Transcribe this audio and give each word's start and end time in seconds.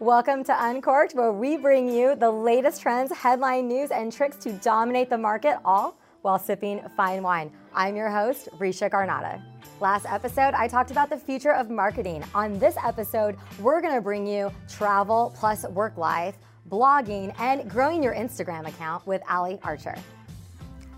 Welcome 0.00 0.44
to 0.44 0.66
Uncorked, 0.66 1.14
where 1.14 1.32
we 1.32 1.56
bring 1.56 1.88
you 1.88 2.16
the 2.16 2.30
latest 2.30 2.82
trends, 2.82 3.10
headline 3.10 3.66
news, 3.66 3.90
and 3.90 4.12
tricks 4.12 4.36
to 4.44 4.52
dominate 4.52 5.08
the 5.08 5.16
market, 5.16 5.56
all 5.64 5.96
while 6.20 6.38
sipping 6.38 6.82
fine 6.98 7.22
wine. 7.22 7.50
I'm 7.72 7.96
your 7.96 8.10
host, 8.10 8.50
Risha 8.58 8.90
Garnata. 8.90 9.40
Last 9.80 10.04
episode, 10.04 10.52
I 10.52 10.68
talked 10.68 10.90
about 10.90 11.08
the 11.08 11.16
future 11.16 11.54
of 11.54 11.70
marketing. 11.70 12.22
On 12.34 12.58
this 12.58 12.76
episode, 12.84 13.38
we're 13.58 13.80
gonna 13.80 14.02
bring 14.02 14.26
you 14.26 14.52
travel 14.68 15.32
plus 15.34 15.66
work 15.68 15.96
life, 15.96 16.36
blogging, 16.68 17.34
and 17.40 17.66
growing 17.70 18.02
your 18.02 18.14
Instagram 18.14 18.68
account 18.68 19.06
with 19.06 19.22
Ali 19.30 19.58
Archer. 19.62 19.94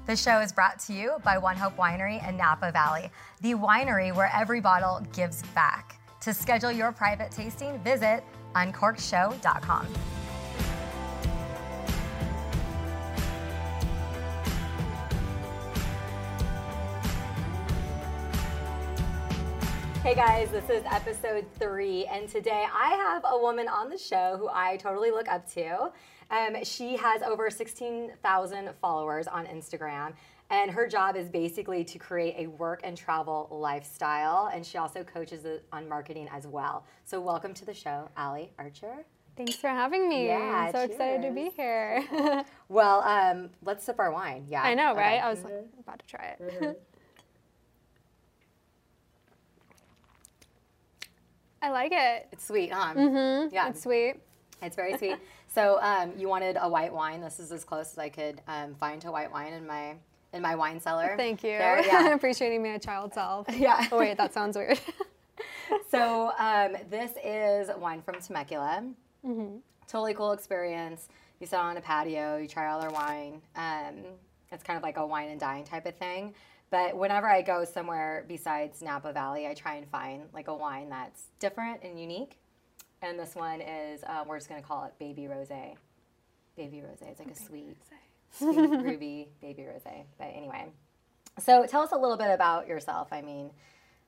The 0.07 0.17
show 0.17 0.41
is 0.41 0.53
brought 0.53 0.80
to 0.80 0.93
you 0.93 1.19
by 1.23 1.39
One 1.39 1.57
Hope 1.57 1.77
Winery 1.77 2.29
in 2.29 2.37
Napa 2.37 2.73
Valley, 2.73 3.12
the 3.43 3.55
winery 3.55 4.12
where 4.12 4.33
every 4.35 4.61
bottle 4.61 5.07
gives 5.12 5.43
back. 5.55 6.01
To 6.23 6.35
schedule 6.35 6.73
your 6.73 6.91
private 6.91 7.30
tasting, 7.30 7.79
visit 7.85 8.25
uncorkshow.com. 8.59 9.87
Hey 20.02 20.15
guys, 20.15 20.51
this 20.51 20.71
is 20.71 20.83
episode 20.91 21.45
three, 21.59 22.07
and 22.07 22.29
today 22.29 22.65
I 22.73 22.95
have 22.95 23.25
a 23.30 23.39
woman 23.39 23.69
on 23.69 23.91
the 23.91 23.99
show 23.99 24.37
who 24.39 24.49
I 24.49 24.79
totally 24.79 25.11
look 25.11 25.29
up 25.29 25.49
to. 25.52 25.93
Um, 26.30 26.65
she 26.65 26.97
has 26.97 27.23
over 27.23 27.51
16,000 27.51 28.71
followers 28.80 29.29
on 29.29 29.47
Instagram, 29.47 30.15
and 30.51 30.70
her 30.70 30.87
job 30.87 31.16
is 31.16 31.29
basically 31.29 31.84
to 31.84 31.98
create 31.98 32.34
a 32.38 32.47
work 32.47 32.80
and 32.84 32.97
travel 32.97 33.48
lifestyle, 33.51 34.51
and 34.52 34.65
she 34.65 34.79
also 34.79 35.05
coaches 35.05 35.45
on 35.73 35.88
marketing 35.88 36.29
as 36.33 36.47
well. 36.47 36.87
So, 37.05 37.21
welcome 37.21 37.52
to 37.55 37.65
the 37.65 37.74
show, 37.74 38.09
Ali 38.16 38.52
Archer. 38.59 39.05
Thanks 39.37 39.55
for 39.55 39.69
having 39.69 40.09
me. 40.09 40.27
Yeah, 40.27 40.38
I'm 40.38 40.73
so 40.73 40.79
cheers. 40.79 40.91
excited 40.91 41.23
to 41.23 41.33
be 41.33 41.51
here. 41.51 42.45
well, 42.69 43.02
um, 43.02 43.51
let's 43.63 43.85
sip 43.85 44.01
our 44.01 44.10
wine. 44.10 44.46
Yeah, 44.49 44.63
I 44.63 44.74
know, 44.74 44.95
right? 44.95 45.19
Okay. 45.19 45.21
I 45.21 45.30
was 45.30 45.45
like, 45.45 45.52
about 45.79 46.01
to 46.01 46.07
try 46.07 46.37
it. 46.38 46.43
Mm-hmm. 46.43 46.71
I 51.63 51.71
like 51.71 51.93
it. 51.93 52.29
It's 52.32 52.46
sweet, 52.46 52.73
huh? 52.73 52.95
Mm-hmm. 52.95 53.54
Yeah. 53.54 53.69
It's 53.69 53.82
sweet. 53.82 54.15
It's 54.63 54.74
very 54.76 54.96
sweet. 54.96 55.16
so 55.54 55.79
um, 55.82 56.13
you 56.16 56.29
wanted 56.29 56.57
a 56.60 56.69
white 56.69 56.93
wine. 56.93 57.21
This 57.21 57.38
is 57.38 57.52
as 57.52 57.65
close 57.65 57.93
as 57.93 57.99
I 57.99 58.09
could 58.09 58.41
um, 58.49 58.74
find 58.74 59.01
to 59.02 59.13
white 59.13 59.30
wine 59.30 59.52
in 59.52 59.66
my 59.66 59.95
in 60.32 60.43
my 60.43 60.54
wine 60.54 60.80
cellar. 60.80 61.15
Thank 61.16 61.43
you. 61.43 61.59
There, 61.59 61.82
yeah. 61.87 62.15
Appreciating 62.15 62.62
my 62.62 62.79
child 62.79 63.15
self. 63.15 63.46
Yeah. 63.59 63.87
Oh 63.90 63.98
wait, 63.98 64.16
that 64.16 64.32
sounds 64.32 64.56
weird. 64.56 64.78
so 65.91 66.32
um, 66.38 66.76
this 66.91 67.12
is 67.25 67.70
wine 67.78 68.03
from 68.03 68.20
Temecula. 68.20 68.84
Mm-hmm. 69.26 69.56
Totally 69.87 70.15
cool 70.15 70.32
experience. 70.32 71.09
You 71.41 71.47
sit 71.47 71.59
on 71.59 71.76
a 71.76 71.81
patio, 71.81 72.37
you 72.37 72.48
try 72.48 72.70
all 72.70 72.81
their 72.81 72.91
wine. 72.91 73.41
Um, 73.56 74.04
it's 74.50 74.62
kind 74.62 74.76
of 74.76 74.82
like 74.82 74.97
a 74.97 75.06
wine 75.06 75.28
and 75.31 75.41
dine 75.41 75.65
type 75.65 75.87
of 75.87 75.97
thing. 75.97 76.34
But 76.70 76.97
whenever 76.97 77.28
I 77.28 77.42
go 77.42 77.65
somewhere 77.65 78.25
besides 78.28 78.82
Napa 78.82 79.12
Valley, 79.12 79.47
I 79.47 79.54
try 79.54 79.76
and 79.76 79.88
find 79.88 80.25
like 80.34 80.48
a 80.48 80.54
wine 80.54 80.91
that's 80.91 81.25
different 81.38 81.82
and 81.82 81.98
unique. 81.98 82.38
And 83.00 83.19
this 83.19 83.34
one 83.34 83.60
is, 83.60 84.03
uh, 84.04 84.25
we're 84.26 84.37
just 84.37 84.48
going 84.48 84.60
to 84.60 84.66
call 84.66 84.84
it 84.84 84.92
Baby 84.98 85.22
Rosé. 85.22 85.76
Baby 86.56 86.78
Rosé. 86.78 87.09
It's 87.09 87.20
like 87.20 87.31
a 87.31 87.37
sweet, 87.37 87.76
ruby 88.41 89.28
baby 89.41 89.62
rosé. 89.62 90.04
But 90.19 90.28
anyway, 90.34 90.66
so 91.38 91.66
tell 91.66 91.82
us 91.82 91.93
a 91.93 91.98
little 91.98 92.16
bit 92.16 92.31
about 92.31 92.69
yourself. 92.69 93.09
I 93.12 93.22
mean, 93.22 93.50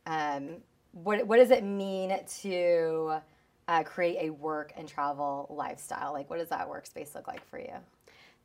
um, 0.06 0.56
what 0.92 1.27
what 1.27 1.38
does 1.38 1.50
it 1.50 1.64
mean 1.64 2.18
to 2.42 3.20
uh, 3.68 3.82
create 3.84 4.28
a 4.28 4.30
work 4.30 4.72
and 4.77 4.88
travel 4.88 5.46
lifestyle? 5.50 6.12
Like, 6.12 6.28
what 6.28 6.38
does 6.38 6.48
that 6.48 6.68
workspace 6.68 7.14
look 7.14 7.28
like 7.28 7.44
for 7.48 7.58
you? 7.58 7.74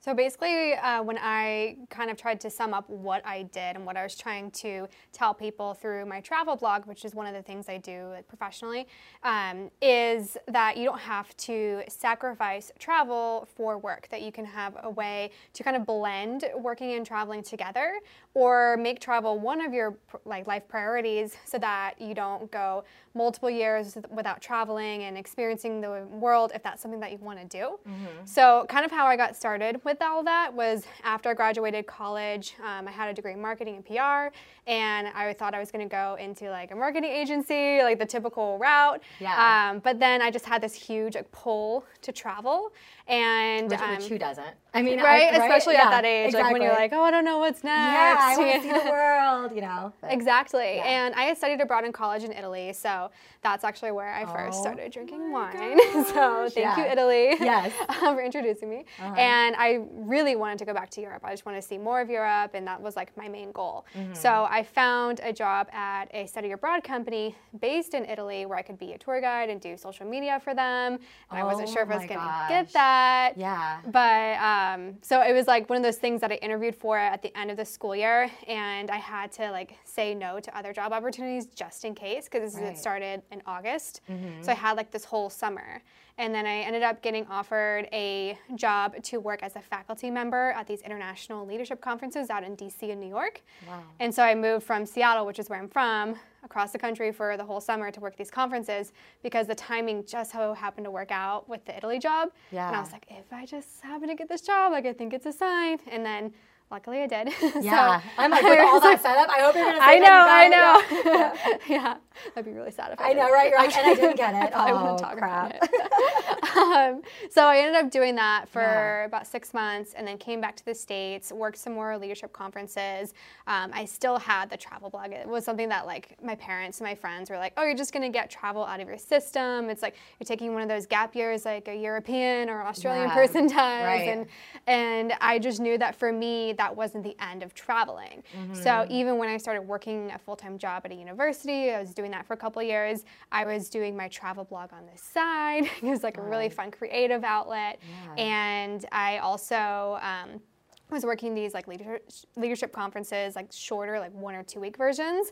So 0.06 0.14
basically, 0.14 0.76
uh, 0.76 1.02
when 1.02 1.18
I 1.20 1.78
kind 1.90 2.12
of 2.12 2.18
tried 2.18 2.40
to 2.42 2.52
sum 2.52 2.76
up 2.76 2.88
what 2.88 3.26
I 3.26 3.42
did 3.42 3.76
and 3.76 3.88
what 3.88 3.98
I 3.98 4.04
was 4.04 4.16
trying 4.16 4.52
to 4.52 4.88
tell 5.12 5.34
people 5.34 5.74
through 5.74 6.06
my 6.06 6.22
travel 6.22 6.56
blog, 6.56 6.86
which 6.86 7.06
is 7.06 7.16
one 7.16 7.26
of 7.26 7.34
the 7.34 7.42
things 7.42 7.68
I 7.70 7.78
do 7.78 8.10
like, 8.12 8.28
professionally, 8.28 8.88
um, 9.24 9.72
is 9.82 10.38
that 10.48 10.78
you 10.78 10.86
don't 10.86 11.00
have 11.00 11.36
to 11.38 11.82
sacrifice 11.88 12.72
travel 12.78 13.48
for 13.56 13.80
work. 13.80 14.08
That 14.12 14.22
you 14.22 14.32
can 14.32 14.46
have 14.46 14.78
a 14.84 14.92
way 14.92 15.32
to 15.54 15.64
kind 15.64 15.76
of 15.76 15.88
blend 15.88 16.46
working 16.56 16.92
and 16.92 17.04
traveling 17.04 17.42
together, 17.42 17.96
or 18.36 18.78
make 18.78 19.00
travel 19.00 19.40
one 19.40 19.60
of 19.60 19.74
your 19.74 19.98
like 20.24 20.46
life 20.46 20.68
priorities, 20.68 21.36
so 21.46 21.58
that 21.58 22.00
you 22.00 22.14
don't 22.14 22.52
go 22.52 22.84
multiple 23.16 23.50
years 23.50 23.98
without 24.12 24.40
traveling 24.40 25.04
and 25.06 25.18
experiencing 25.18 25.82
the 25.82 26.06
world 26.12 26.52
if 26.54 26.62
that's 26.62 26.82
something 26.84 27.00
that 27.00 27.12
you 27.12 27.18
want 27.18 27.40
to 27.40 27.46
do. 27.46 27.80
Mm-hmm. 27.90 28.26
So, 28.26 28.68
kind 28.70 28.86
of 28.86 28.92
how 28.92 29.08
I 29.08 29.16
got 29.16 29.36
started 29.36 29.82
with 29.84 29.95
all 30.02 30.24
that 30.24 30.54
was 30.54 30.86
after 31.04 31.30
I 31.30 31.34
graduated 31.34 31.86
college, 31.88 32.56
um, 32.64 32.88
I 32.88 32.92
had 32.92 33.10
a 33.10 33.14
degree 33.14 33.34
in 33.34 33.42
marketing 33.42 33.76
and 33.76 33.86
PR, 33.86 34.36
and 34.68 35.08
I 35.08 35.34
thought 35.38 35.54
I 35.54 35.60
was 35.60 35.72
going 35.72 35.88
to 35.88 35.92
go 35.92 36.18
into 36.20 36.50
like 36.50 36.72
a 36.72 36.76
marketing 36.76 37.12
agency, 37.12 37.82
like 37.82 38.00
the 38.00 38.06
typical 38.06 38.58
route. 38.58 39.02
Yeah. 39.20 39.72
Um, 39.72 39.80
but 39.80 40.00
then 40.00 40.22
I 40.22 40.32
just 40.32 40.46
had 40.46 40.62
this 40.62 40.74
huge 40.74 41.16
like, 41.16 41.32
pull 41.32 41.86
to 42.02 42.12
travel, 42.12 42.74
and 43.08 43.70
Which, 43.70 43.80
um, 43.80 43.96
which 43.98 44.06
who 44.08 44.18
doesn't? 44.18 44.46
I 44.74 44.82
mean, 44.82 45.00
right, 45.00 45.32
I, 45.34 45.38
especially 45.46 45.76
Yeah, 45.76 45.84
at 45.86 45.90
that 45.92 46.06
age, 46.06 46.34
like 46.34 46.52
when 46.52 46.62
you're 46.62 46.74
like, 46.74 46.92
oh, 46.92 47.02
I 47.02 47.10
don't 47.12 47.24
know 47.24 47.38
what's 47.38 47.64
next. 47.64 47.94
yeah, 47.94 48.18
I 48.20 48.38
want 48.38 48.52
to 48.56 48.62
see 48.62 48.74
the 48.84 48.90
world, 48.92 49.52
you 49.56 49.62
know. 49.62 49.94
But- 50.02 50.12
Exactly. 50.12 50.76
Yeah. 50.78 50.84
And 50.84 51.16
I 51.16 51.24
had 51.24 51.38
studied 51.38 51.62
abroad 51.62 51.86
in 51.86 51.94
college 51.94 52.24
in 52.26 52.34
Italy, 52.34 52.74
so 52.74 53.10
that's 53.42 53.64
actually 53.64 53.92
where 53.92 54.12
I 54.14 54.26
first 54.26 54.58
Oh 54.60 54.62
started 54.64 54.92
drinking 54.92 55.32
wine. 55.32 55.80
so 56.08 56.50
thank 56.50 56.78
you. 56.78 56.84
Italy, 56.84 57.36
Yes. 57.40 57.72
for 58.00 58.20
introducing 58.22 58.70
me. 58.70 58.84
Uh-huh. 59.00 59.14
And 59.16 59.56
I 59.56 59.86
really 59.92 60.36
wanted 60.36 60.58
to 60.60 60.66
go 60.66 60.74
back 60.74 60.90
to 60.92 61.02
Europe. 61.02 61.22
I 61.24 61.32
just 61.32 61.46
wanted 61.46 61.62
to 61.62 61.68
see 61.68 61.78
more 61.78 62.02
of 62.02 62.10
Europe, 62.10 62.52
and 62.54 62.68
that 62.68 62.82
was 62.82 62.98
like 62.98 63.16
my 63.16 63.30
main 63.30 63.52
goal. 63.54 63.86
Mm-hmm. 63.96 64.14
So 64.14 64.46
I 64.50 64.64
found 64.64 65.22
a 65.24 65.32
job 65.32 65.70
at 65.72 66.06
a 66.14 66.26
study 66.26 66.52
abroad 66.52 66.84
company 66.84 67.36
based 67.62 67.94
in 67.94 68.04
Italy 68.06 68.46
where 68.46 68.58
I 68.58 68.62
could 68.62 68.78
be 68.80 68.92
a 68.94 68.98
tour 68.98 69.22
guide 69.22 69.50
and 69.50 69.62
do 69.62 69.78
social 69.78 70.06
media 70.06 70.42
for 70.44 70.54
them. 70.54 70.94
And 71.30 71.40
I 71.40 71.44
wasn't 71.46 71.70
Oh 71.70 71.74
sure 71.74 71.84
if 71.84 71.90
I 71.92 71.96
was 71.98 72.06
going 72.06 72.20
to 72.20 72.46
get 72.50 72.74
that. 72.74 72.95
Yeah. 73.38 73.80
But 73.88 74.38
um, 74.40 74.96
so 75.02 75.22
it 75.22 75.34
was 75.34 75.48
like 75.48 75.70
one 75.70 75.78
of 75.78 75.84
those 75.84 75.98
things 75.98 76.22
that 76.22 76.32
I 76.32 76.36
interviewed 76.36 76.76
for 76.76 76.98
at 76.98 77.22
the 77.22 77.36
end 77.38 77.52
of 77.52 77.58
the 77.58 77.66
school 77.66 77.96
year, 77.96 78.30
and 78.48 78.90
I 78.92 78.98
had 78.98 79.32
to 79.34 79.52
like 79.52 79.76
say 79.84 80.14
no 80.16 80.40
to 80.40 80.58
other 80.58 80.74
job 80.74 80.92
opportunities 80.94 81.48
just 81.48 81.86
in 81.86 81.96
case 81.96 82.26
because 82.32 82.56
Right. 82.56 82.66
it 82.66 82.78
started 82.78 83.22
in 83.32 83.42
August. 83.46 84.02
So 84.42 84.52
I 84.52 84.56
had 84.56 84.78
like 84.78 84.92
this 84.92 85.06
whole 85.06 85.30
summer. 85.30 85.82
And 86.18 86.34
then 86.34 86.46
I 86.46 86.60
ended 86.62 86.82
up 86.82 87.02
getting 87.02 87.28
offered 87.28 87.90
a 87.92 88.38
job 88.56 88.96
to 89.04 89.20
work 89.20 89.44
as 89.44 89.58
a 89.58 89.62
faculty 89.62 90.10
member 90.10 90.52
at 90.52 90.66
these 90.66 90.80
international 90.82 91.46
leadership 91.46 91.82
conferences 91.82 92.30
out 92.30 92.42
in 92.42 92.56
DC 92.56 92.90
and 92.90 93.02
New 93.02 93.10
York. 93.10 93.42
Wow. 93.68 93.84
And 94.00 94.16
so 94.16 94.24
I 94.24 94.34
moved 94.34 94.64
from 94.66 94.86
Seattle, 94.86 95.26
which 95.26 95.40
is 95.40 95.50
where 95.50 95.60
I'm 95.60 95.68
from, 95.68 96.16
across 96.46 96.72
the 96.72 96.80
country 96.80 97.12
for 97.12 97.36
the 97.36 97.44
whole 97.44 97.60
summer 97.60 97.92
to 97.92 98.00
work 98.00 98.16
these 98.16 98.32
conferences 98.32 98.94
because 99.24 99.48
the 99.48 99.56
timing 99.56 100.06
just 100.06 100.32
so 100.32 100.54
happened 100.54 100.86
to 100.86 100.92
work 100.92 101.12
out 101.12 101.50
with 101.50 101.66
the 101.66 101.76
Italy 101.76 102.00
job. 102.00 102.30
And 102.68 102.76
I 102.76 102.80
was 102.80 102.92
like, 102.92 103.06
if 103.10 103.34
I 103.34 103.46
just 103.46 103.82
happen 103.82 104.08
to 104.08 104.16
get 104.16 104.30
this 104.30 104.42
job, 104.42 104.72
like 104.72 104.86
I 104.86 104.94
think 104.94 105.14
it's 105.14 105.26
a 105.26 105.34
sign. 105.34 105.80
And 105.92 106.06
then 106.06 106.34
luckily 106.72 107.02
I 107.02 107.08
did. 107.08 107.30
Yeah. 107.62 108.00
so, 108.00 108.08
I'm 108.18 108.32
like, 108.32 108.44
with 108.52 108.60
all 108.60 108.80
that 108.80 109.02
setup, 109.02 109.30
I 109.30 109.42
hope 109.42 109.56
you're 109.56 109.66
going 109.66 109.78
to 109.78 109.84
I 109.84 109.98
know, 110.00 110.26
I 110.30 110.48
know. 110.48 111.02
Yeah. 111.06 111.58
yeah. 111.68 111.98
That'd 112.34 112.46
be 112.46 112.58
really 112.58 112.72
sad 112.72 112.92
if 112.94 113.00
I 113.02 113.10
I 113.10 113.14
know, 113.14 113.30
right? 113.32 113.50
You're 113.50 113.60
like, 113.60 113.76
and 113.78 113.88
I 113.88 113.94
didn't 113.96 114.18
get 114.18 114.34
it. 114.36 114.54
I 114.56 114.72
oh, 114.72 114.82
wouldn't 114.82 115.00
talk 115.00 115.18
crap. 115.18 115.56
about 115.56 115.70
it. 115.72 116.58
um, 116.58 117.02
so 117.32 117.46
I 117.46 117.58
ended 117.58 117.76
up 117.84 117.92
doing 117.92 118.16
that 118.16 118.48
for 118.50 118.62
Yeah. 118.62 119.06
about 119.06 119.28
six 119.28 119.54
months, 119.54 119.94
and 119.94 120.08
then 120.08 120.18
came 120.18 120.42
back 120.42 120.56
to 120.58 120.66
the 120.66 120.74
states, 120.76 121.32
worked 121.32 121.58
some 121.58 121.74
more 121.74 121.98
leadership 121.98 122.32
conferences. 122.34 123.14
Um, 123.48 123.72
I 123.74 123.86
still 123.86 124.18
had 124.18 124.50
the 124.50 124.58
travel 124.58 124.90
blog. 124.90 125.12
It 125.12 125.28
was 125.28 125.44
something 125.46 125.70
that 125.70 125.86
like 125.86 126.16
my 126.24 126.36
parents 126.36 126.80
and 126.80 126.88
my 126.88 126.96
friends 126.96 127.30
were 127.30 127.38
like, 127.38 127.54
"Oh, 127.58 127.64
you're 127.64 127.76
just 127.76 127.94
gonna 127.94 128.10
get 128.10 128.30
travel 128.30 128.64
out 128.66 128.80
of 128.80 128.88
your 128.88 128.98
system." 128.98 129.70
It's 129.70 129.82
like 129.82 129.96
you're 130.20 130.26
taking 130.26 130.54
one 130.54 130.62
of 130.62 130.70
those 130.70 130.86
gap 130.86 131.16
years, 131.16 131.46
like 131.46 131.68
a 131.68 131.76
European 131.76 132.50
or 132.50 132.64
Australian 132.64 133.08
Yeah, 133.10 133.14
person 133.16 133.48
does, 133.48 133.56
right. 133.56 134.08
and 134.08 134.26
and 134.68 135.14
I 135.22 135.40
just 135.40 135.60
knew 135.60 135.78
that 135.78 135.96
for 135.96 136.12
me 136.12 136.54
that 136.54 136.76
wasn't 136.76 137.04
the 137.04 137.16
end 137.20 137.44
of 137.44 137.54
traveling. 137.54 138.24
Mm-hmm. 138.36 138.54
So 138.56 138.86
even 138.90 139.18
when 139.18 139.30
I 139.30 139.38
started 139.38 139.62
working 139.64 140.12
a 140.12 140.18
full 140.18 140.36
time 140.36 140.58
job 140.58 140.84
at 140.86 140.92
a 140.92 140.96
university, 140.96 141.72
I 141.72 141.80
was 141.80 141.94
doing 141.94 142.05
that 142.12 142.26
for 142.26 142.34
a 142.34 142.38
couple 142.38 142.62
years. 142.62 143.04
I 143.32 143.46
was 143.46 143.70
doing 143.70 143.96
my 143.96 144.08
travel 144.08 144.44
blog 144.44 144.74
on 144.74 144.86
the 144.86 144.98
side. 144.98 145.66
it 145.82 145.84
was 145.84 146.04
like 146.04 146.18
a 146.18 146.22
really 146.22 146.50
fun 146.50 146.72
creative 146.72 147.24
outlet. 147.24 147.80
Yeah. 148.16 148.24
And 148.24 148.86
I 148.92 149.20
also 149.20 150.00
um, 150.02 150.42
was 150.92 151.04
working 151.04 151.34
these 151.34 151.54
like 151.54 151.68
leader- 151.68 152.00
leadership 152.36 152.72
conferences, 152.72 153.36
like 153.36 153.48
shorter, 153.52 154.00
like 154.00 154.14
one 154.14 154.36
or 154.36 154.44
two 154.44 154.60
week 154.60 154.78
versions 154.78 155.32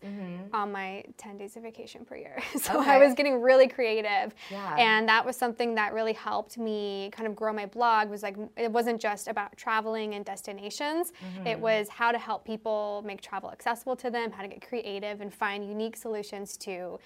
on 0.52 0.72
my 0.72 1.04
10 1.18 1.38
days 1.38 1.56
of 1.56 1.64
vacation 1.64 2.04
per 2.06 2.16
year. 2.16 2.42
so 2.60 2.80
I 2.80 2.94
Mm-hmm. 2.94 3.04
Was 3.06 3.14
getting 3.14 3.42
really 3.42 3.68
creative. 3.68 4.34
Yeah. 4.50 4.76
And 4.78 5.08
that 5.08 5.26
was 5.26 5.36
something 5.36 5.76
that 5.76 5.94
really 5.94 6.14
helped 6.14 6.58
me 6.58 7.10
kind 7.12 7.28
of 7.28 7.36
grow 7.36 7.54
my 7.54 7.66
blog 7.68 8.10
was 8.10 8.24
like 8.24 8.36
it 8.58 8.72
wasn't 8.72 9.00
just 9.00 9.28
about 9.28 9.56
traveling 9.58 10.16
and 10.16 10.26
destinations. 10.26 11.12
Mm-hmm. 11.38 11.48
It 11.48 11.60
was 11.60 11.88
how 11.90 12.12
to 12.12 12.18
help 12.18 12.46
people 12.46 13.04
make 13.06 13.22
travel 13.22 13.52
accessible 13.52 13.96
to 13.98 14.10
them, 14.10 14.32
how 14.32 14.42
to 14.42 14.48
get 14.48 14.68
creative 14.68 15.22
and 15.22 15.34
find 15.34 15.68
unique 15.68 15.96
solutions 15.96 16.58
to 16.58 17.00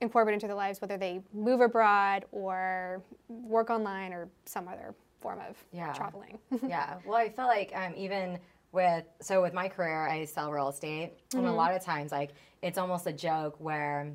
incorporate 0.00 0.34
into 0.34 0.46
their 0.46 0.56
lives, 0.56 0.80
whether 0.80 0.98
they 0.98 1.20
move 1.32 1.60
abroad 1.60 2.24
or 2.32 3.00
work 3.28 3.70
online 3.70 4.12
or 4.12 4.28
some 4.44 4.68
other 4.68 4.94
form 5.20 5.40
of 5.48 5.56
Yeah. 5.72 5.92
traveling. 5.92 6.38
yeah. 6.68 6.98
Well, 7.04 7.16
I 7.16 7.28
feel 7.28 7.46
like 7.46 7.72
um, 7.74 7.94
even 7.96 8.38
with 8.72 9.04
so 9.20 9.42
with 9.42 9.54
my 9.54 9.68
career, 9.68 10.06
I 10.06 10.24
sell 10.24 10.52
real 10.52 10.68
estate, 10.68 11.14
and 11.34 11.46
a 11.46 11.52
lot 11.52 11.74
of 11.74 11.82
times, 11.82 12.12
like 12.12 12.32
it's 12.62 12.78
almost 12.78 13.06
a 13.06 13.12
joke 13.12 13.56
where 13.58 14.12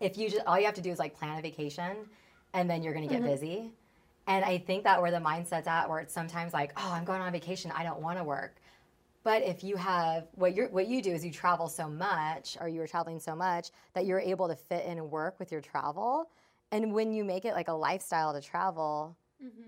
if 0.00 0.16
you 0.16 0.28
just 0.30 0.44
all 0.46 0.58
you 0.58 0.66
have 0.66 0.74
to 0.74 0.80
do 0.80 0.90
is 0.90 0.98
like 0.98 1.16
plan 1.16 1.38
a 1.38 1.42
vacation, 1.42 1.96
and 2.54 2.68
then 2.70 2.82
you're 2.82 2.94
gonna 2.94 3.06
get 3.08 3.24
busy. 3.24 3.72
And 4.28 4.44
I 4.44 4.58
think 4.58 4.84
that 4.84 5.02
where 5.02 5.10
the 5.10 5.18
mindset's 5.18 5.66
at, 5.66 5.88
where 5.88 5.98
it's 5.98 6.14
sometimes 6.14 6.52
like, 6.52 6.72
oh, 6.76 6.92
I'm 6.92 7.04
going 7.04 7.20
on 7.20 7.32
vacation, 7.32 7.72
I 7.74 7.82
don't 7.82 8.00
want 8.00 8.18
to 8.18 8.24
work. 8.24 8.54
But 9.24 9.42
if 9.42 9.64
you 9.64 9.76
have 9.76 10.28
what 10.34 10.54
you 10.54 10.66
what 10.70 10.86
you 10.86 11.02
do 11.02 11.12
is 11.12 11.24
you 11.24 11.32
travel 11.32 11.68
so 11.68 11.88
much, 11.88 12.56
or 12.60 12.68
you 12.68 12.80
are 12.82 12.86
traveling 12.86 13.18
so 13.20 13.34
much 13.34 13.70
that 13.94 14.06
you're 14.06 14.20
able 14.20 14.48
to 14.48 14.54
fit 14.56 14.84
in 14.86 15.10
work 15.10 15.38
with 15.38 15.50
your 15.50 15.60
travel. 15.60 16.30
And 16.70 16.92
when 16.94 17.12
you 17.12 17.24
make 17.24 17.44
it 17.44 17.54
like 17.54 17.68
a 17.68 17.72
lifestyle 17.72 18.32
to 18.32 18.40
travel, 18.40 19.16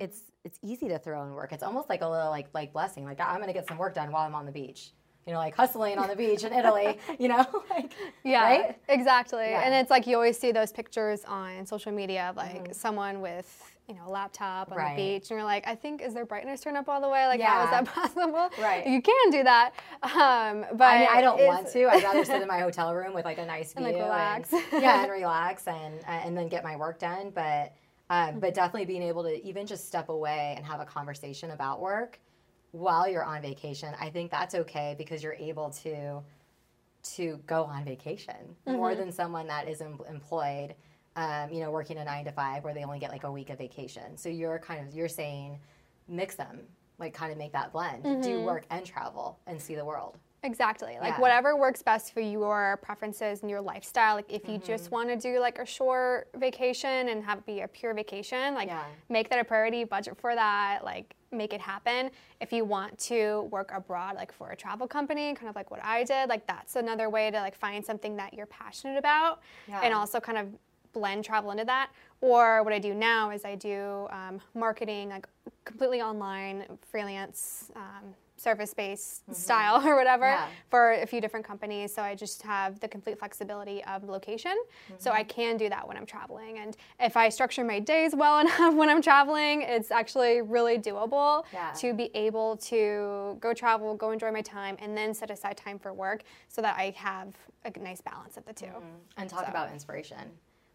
it's 0.01 0.23
it's 0.45 0.59
easy 0.63 0.89
to 0.89 0.99
throw 0.99 1.23
in 1.25 1.33
work. 1.33 1.53
It's 1.53 1.63
almost 1.63 1.89
like 1.89 2.03
a 2.03 2.09
little 2.09 2.31
like 2.31 2.49
like 2.55 2.73
blessing. 2.73 3.05
Like 3.05 3.21
I'm 3.21 3.41
gonna 3.41 3.53
get 3.53 3.67
some 3.69 3.79
work 3.79 3.95
done 3.95 4.11
while 4.13 4.27
I'm 4.27 4.35
on 4.35 4.47
the 4.47 4.53
beach. 4.53 4.93
You 5.27 5.33
know, 5.33 5.39
like 5.39 5.55
hustling 5.57 5.97
on 5.99 6.09
the 6.09 6.17
beach 6.17 6.45
in 6.45 6.53
Italy. 6.53 6.99
You 7.19 7.29
know, 7.29 7.47
like 7.71 7.93
Yeah, 8.25 8.43
right? 8.43 8.79
exactly. 8.89 9.51
Yeah. 9.51 9.63
And 9.65 9.75
it's 9.75 9.91
like 9.91 10.07
you 10.07 10.17
always 10.17 10.39
see 10.39 10.53
those 10.53 10.71
pictures 10.73 11.25
on 11.27 11.65
social 11.67 11.93
media 11.93 12.27
of 12.31 12.37
like 12.37 12.75
someone 12.75 13.21
with 13.23 13.49
you 13.89 13.95
know 13.95 14.03
a 14.07 14.11
laptop 14.11 14.71
on 14.71 14.77
Mm-hmm. 14.77 14.87
Right. 14.87 14.97
the 14.97 15.03
beach, 15.19 15.31
and 15.31 15.39
you're 15.39 15.45
like, 15.45 15.67
I 15.67 15.75
think 15.75 16.03
is 16.03 16.13
their 16.15 16.27
brightness 16.27 16.61
turned 16.61 16.77
up 16.77 16.89
all 16.89 17.01
the 17.01 17.09
way? 17.09 17.27
Like, 17.27 17.41
how 17.41 17.65
is 17.65 17.71
that 17.71 17.85
possible? 17.95 18.51
Right. 18.61 18.87
You 18.87 19.01
can 19.03 19.31
do 19.31 19.43
that, 19.45 19.73
um, 20.03 20.67
but 20.77 20.85
I 20.85 20.99
mean, 21.01 21.09
I 21.11 21.21
don't 21.23 21.45
want 21.47 21.69
to. 21.73 21.87
I'd 21.89 22.03
rather 22.03 22.25
sit 22.25 22.41
in 22.43 22.49
my 22.49 22.61
hotel 22.61 22.95
room 22.95 23.15
with 23.15 23.25
like 23.25 23.39
a 23.39 23.47
nice 23.47 23.73
view 23.73 23.85
And, 23.87 23.95
like, 23.95 24.03
relax. 24.03 24.53
yeah, 24.73 25.03
and 25.05 25.11
relax 25.13 25.67
and 25.69 26.01
uh, 26.07 26.11
and 26.11 26.37
then 26.37 26.49
get 26.49 26.65
my 26.65 26.77
work 26.77 26.99
done. 26.99 27.31
But 27.35 27.75
um, 28.11 28.41
but 28.41 28.55
definitely 28.55 28.85
being 28.87 29.03
able 29.03 29.23
to 29.25 29.45
even 29.47 29.67
just 29.67 29.87
step 29.87 30.09
away 30.09 30.55
and 30.57 30.65
have 30.67 30.81
a 30.81 30.85
conversation 30.85 31.51
about 31.51 31.81
work 31.81 32.21
while 32.73 33.09
you're 33.09 33.25
on 33.25 33.41
vacation, 33.41 33.95
I 34.01 34.11
think 34.11 34.33
that's 34.33 34.55
okay 34.55 34.97
because 34.99 35.23
you're 35.23 35.35
able 35.35 35.71
to 35.85 36.23
to 37.15 37.39
go 37.47 37.65
on 37.65 37.85
vacation 37.85 38.57
more 38.67 38.95
than 38.95 39.13
someone 39.13 39.47
that 39.47 39.69
is 39.69 39.81
em- 39.81 40.01
employed. 40.09 40.75
Um, 41.17 41.53
you 41.53 41.61
know, 41.61 41.71
working 41.71 41.99
a 41.99 42.05
nine 42.05 42.25
to 42.25 42.33
five 42.33 42.65
where 42.65 42.75
they 42.75 42.83
only 42.83 42.99
get 42.99 43.13
like 43.13 43.23
a 43.23 43.31
week 43.31 43.51
of 43.51 43.59
vacation. 43.59 44.17
So 44.17 44.29
you're 44.29 44.59
kind 44.59 44.85
of 44.87 44.93
you're 44.93 45.09
saying 45.09 45.61
mix 46.09 46.35
them, 46.35 46.63
like 46.99 47.15
kind 47.15 47.31
of 47.31 47.39
make 47.39 47.53
that 47.53 47.73
blend. 47.73 48.03
Do 48.25 48.41
work 48.43 48.65
and 48.71 48.85
travel 48.85 49.39
and 49.47 49.61
see 49.63 49.77
the 49.77 49.85
world. 49.85 50.19
Exactly. 50.45 50.97
Like 51.01 51.15
Yeah. 51.15 51.21
whatever 51.21 51.57
works 51.57 51.83
best 51.83 52.13
for 52.13 52.21
your 52.21 52.79
preferences 52.83 53.41
and 53.41 53.51
your 53.51 53.61
lifestyle. 53.63 54.15
Like 54.17 54.31
if 54.31 54.45
you 54.47 54.59
Mm-hmm. 54.59 54.67
just 54.67 54.91
want 54.91 55.09
to 55.09 55.17
do 55.17 55.41
like 55.41 55.59
a 55.59 55.67
short 55.67 56.29
vacation 56.37 57.09
and 57.09 57.25
have 57.25 57.39
it 57.39 57.47
be 57.47 57.63
a 57.63 57.69
pure 57.69 57.95
vacation, 57.95 58.55
like 58.55 58.69
Yeah. 58.69 58.85
make 59.09 59.31
that 59.31 59.39
a 59.41 59.45
priority, 59.45 59.85
budget 59.85 60.17
for 60.19 60.35
that, 60.35 60.85
like 60.85 61.17
make 61.33 61.53
it 61.55 61.61
happen. 61.61 62.11
If 62.41 62.53
you 62.53 62.65
want 62.65 62.97
to 63.11 63.49
work 63.51 63.73
abroad 63.75 64.15
like 64.17 64.31
for 64.33 64.51
a 64.51 64.57
travel 64.57 64.87
company, 64.87 65.35
kind 65.35 65.49
of 65.49 65.57
like 65.57 65.71
what 65.71 65.83
I 65.83 66.05
did, 66.05 66.29
like 66.29 66.47
that's 66.47 66.77
another 66.77 67.09
way 67.09 67.31
to 67.31 67.39
like 67.41 67.57
find 67.57 67.85
something 67.85 68.15
that 68.17 68.35
you're 68.35 68.47
passionate 68.47 68.99
about 68.99 69.41
and 69.83 69.95
also 69.95 70.21
kind 70.21 70.39
of 70.39 70.49
blend 70.93 71.25
travel 71.25 71.51
into 71.51 71.65
that. 71.65 71.91
Or 72.21 72.63
what 72.63 72.73
I 72.73 72.79
do 72.79 72.95
now 72.95 73.31
is 73.31 73.45
I 73.45 73.55
do 73.57 74.07
um, 74.11 74.41
marketing 74.55 75.09
like 75.09 75.27
completely 75.65 76.03
online, 76.03 76.65
freelance, 76.91 77.71
um, 77.75 78.15
service-based 78.45 79.35
style 79.35 79.87
or 79.89 79.97
whatever 79.97 80.25
Mm-hmm. 80.25 80.45
Yeah. 80.45 80.49
for 80.71 80.93
a 80.93 81.07
few 81.07 81.21
different 81.21 81.45
companies. 81.47 81.93
So 81.95 82.01
I 82.03 82.15
just 82.15 82.43
have 82.43 82.79
the 82.81 82.89
complete 82.89 83.19
flexibility 83.19 83.83
of 83.85 84.05
location. 84.05 84.57
So 84.99 85.11
Mm-hmm. 85.11 85.19
I 85.21 85.25
can 85.25 85.57
do 85.57 85.69
that 85.69 85.87
when 85.89 85.97
I'm 85.97 86.07
traveling. 86.07 86.59
And 86.59 86.77
if 87.01 87.17
I 87.17 87.29
structure 87.31 87.65
my 87.65 87.79
days 87.81 88.15
well 88.15 88.39
enough 88.45 88.75
when 88.75 88.89
I'm 88.89 89.03
traveling, 89.03 89.63
it's 89.63 89.91
actually 89.91 90.41
really 90.43 90.79
doable 90.79 91.45
Yeah. 91.53 91.73
to 91.83 91.93
be 91.95 92.11
able 92.15 92.57
to 92.73 93.37
go 93.41 93.53
travel, 93.55 93.95
go 93.97 94.11
enjoy 94.13 94.31
my 94.31 94.43
time, 94.43 94.77
and 94.81 94.97
then 94.97 95.15
set 95.15 95.31
aside 95.31 95.57
time 95.57 95.79
for 95.79 95.93
work 95.93 96.23
so 96.49 96.63
that 96.63 96.77
I 96.79 96.87
have 96.97 97.29
a 97.65 97.71
nice 97.79 98.01
balance 98.01 98.37
of 98.37 98.45
the 98.45 98.53
2 98.53 98.67
And 99.17 99.29
talk 99.29 99.45
So- 99.45 99.51
about 99.51 99.73
inspiration. 99.73 100.25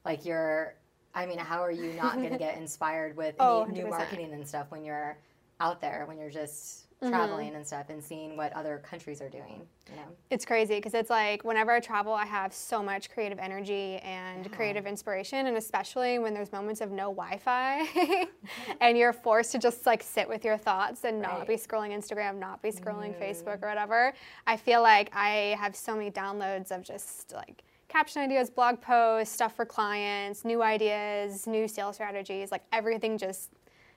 Like 0.06 0.25
you're, 0.25 0.75
I 1.13 1.25
mean, 1.25 1.38
how 1.39 1.60
are 1.62 1.71
you 1.71 1.94
not 1.94 2.16
going 2.16 2.31
to 2.38 2.38
get 2.48 2.57
inspired 2.57 3.16
with 3.18 3.36
Oh, 3.39 3.66
new 3.69 3.88
marketing 3.88 4.31
and 4.33 4.48
stuff 4.48 4.68
when 4.69 4.83
you're 4.83 5.18
out 5.60 5.81
there, 5.81 6.06
when 6.07 6.18
you're 6.18 6.30
just 6.30 6.86
Mm-hmm. 7.01 7.13
traveling 7.13 7.55
and 7.55 7.65
stuff 7.65 7.85
and 7.89 8.03
seeing 8.03 8.35
what 8.35 8.51
other 8.51 8.79
countries 8.79 9.21
are 9.21 9.29
doing? 9.29 9.61
You 9.89 9.95
know? 9.95 10.01
It's 10.29 10.43
crazy 10.43 10.75
because 10.75 10.93
it's 10.93 11.09
like 11.09 11.45
whenever 11.45 11.71
I 11.71 11.79
travel, 11.79 12.11
I 12.11 12.25
have 12.25 12.53
so 12.53 12.83
much 12.83 13.09
creative 13.09 13.39
energy 13.39 13.99
and 13.99 14.51
creative 14.51 14.85
inspiration, 14.85 15.47
and 15.47 15.55
especially 15.55 16.19
when 16.19 16.33
there's 16.33 16.51
moments 16.51 16.81
of 16.81 16.91
no 16.91 17.03
Wi-Fi, 17.13 18.27
and 18.81 18.97
you're 18.97 19.13
forced 19.13 19.53
to 19.53 19.59
just 19.59 19.85
like 19.85 20.03
sit 20.03 20.27
with 20.27 20.43
your 20.43 20.57
thoughts 20.57 21.05
and 21.05 21.21
not 21.21 21.47
be 21.47 21.55
scrolling 21.55 21.97
Instagram, 21.97 22.37
not 22.37 22.61
be 22.61 22.69
scrolling 22.69 23.17
Facebook 23.17 23.63
or 23.63 23.69
whatever. 23.69 24.13
I 24.45 24.57
feel 24.57 24.81
like 24.81 25.09
I 25.13 25.55
have 25.57 25.77
so 25.77 25.95
many 25.95 26.11
downloads 26.11 26.69
of 26.69 26.83
just 26.83 27.31
like 27.31 27.63
caption 27.87 28.21
ideas, 28.23 28.49
blog 28.49 28.81
posts, 28.81 29.33
stuff 29.33 29.55
for 29.55 29.65
clients, 29.65 30.43
new 30.43 30.61
ideas, 30.61 31.47
new 31.47 31.65
sales 31.65 31.95
strategies. 31.95 32.51
Like 32.51 32.63
everything 32.73 33.17
just 33.17 33.51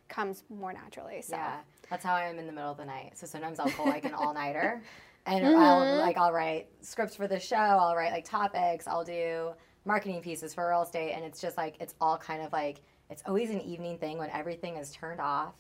comes 0.09 0.45
more 0.49 0.73
naturally. 0.73 1.21
So. 1.21 1.35
Yeah, 1.35 1.57
that's 1.93 2.05
how 2.05 2.15
I 2.15 2.29
am 2.29 2.39
in 2.39 2.47
the 2.47 2.53
middle 2.53 2.71
of 2.73 2.79
the 2.79 2.87
night. 2.87 3.19
So 3.19 3.27
sometimes 3.27 3.61
I'll 3.61 3.71
pull 3.71 3.87
like 3.87 4.07
an 4.07 4.15
all 4.19 4.33
nighter, 4.35 4.83
and 5.27 5.45
Mm-hmm. 5.45 5.55
I'll 5.55 5.99
like 5.99 6.17
I'll 6.17 6.33
write 6.33 6.69
scripts 6.81 7.15
for 7.17 7.29
the 7.29 7.39
show. 7.39 7.57
I'll 7.57 7.95
write 7.95 8.13
like 8.13 8.25
topics. 8.25 8.87
I'll 8.89 9.05
do 9.05 9.53
marketing 9.85 10.23
pieces 10.23 10.55
for 10.55 10.69
real 10.71 10.83
estate, 10.83 11.13
and 11.13 11.25
it's 11.25 11.41
just 11.41 11.59
like 11.59 11.77
it's 11.81 11.95
all 12.01 12.17
kind 12.19 12.43
of 12.43 12.53
like 12.53 12.81
it's 13.11 13.23
always 13.27 13.51
an 13.51 13.61
evening 13.61 13.99
thing 13.99 14.19
when 14.19 14.31
everything 14.31 14.77
is 14.77 14.93
turned 14.93 15.21
off 15.21 15.55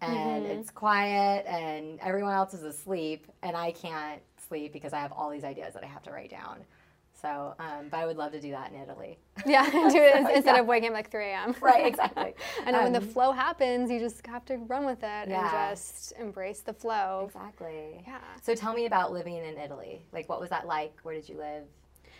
and 0.00 0.44
Mm-hmm. 0.44 0.46
it's 0.46 0.70
quiet 0.70 1.46
and 1.46 1.98
everyone 2.00 2.34
else 2.34 2.54
is 2.54 2.62
asleep, 2.62 3.26
and 3.42 3.56
I 3.56 3.72
can't 3.72 4.22
sleep 4.48 4.72
because 4.72 4.92
I 4.92 5.00
have 5.00 5.12
all 5.12 5.30
these 5.30 5.44
ideas 5.44 5.74
that 5.74 5.82
I 5.82 5.86
have 5.86 6.02
to 6.04 6.12
write 6.12 6.30
down. 6.30 6.58
So, 7.24 7.54
um, 7.58 7.88
but 7.90 7.96
I 8.00 8.04
would 8.06 8.18
love 8.18 8.32
to 8.32 8.40
do 8.40 8.50
that 8.50 8.70
in 8.70 8.78
Italy. 8.80 9.18
Yeah, 9.46 9.68
do 9.70 9.96
it 9.98 10.14
ins- 10.16 10.28
instead 10.30 10.54
yeah. 10.56 10.60
of 10.60 10.66
waking 10.66 10.90
up 10.90 10.94
like 10.94 11.10
3 11.10 11.24
a.m. 11.30 11.54
Right, 11.60 11.86
exactly. 11.86 12.34
I 12.66 12.70
know 12.70 12.82
when 12.82 12.92
the 12.92 12.98
Um, 13.00 13.08
flow 13.08 13.32
happens, 13.32 13.90
you 13.90 13.98
just 13.98 14.24
have 14.26 14.44
to 14.46 14.58
run 14.58 14.84
with 14.84 14.98
it 15.02 15.28
Yeah. 15.28 15.40
and 15.40 15.76
just 15.76 16.12
embrace 16.20 16.60
the 16.60 16.74
flow. 16.74 17.22
Exactly. 17.26 18.04
Yeah. 18.06 18.18
So 18.42 18.54
tell 18.54 18.74
me 18.74 18.84
about 18.86 19.10
living 19.12 19.36
in 19.36 19.56
Italy. 19.58 20.04
Like, 20.12 20.28
what 20.28 20.38
was 20.40 20.50
that 20.50 20.66
like? 20.66 20.92
Where 21.02 21.14
did 21.14 21.28
you 21.28 21.36
live? 21.38 21.64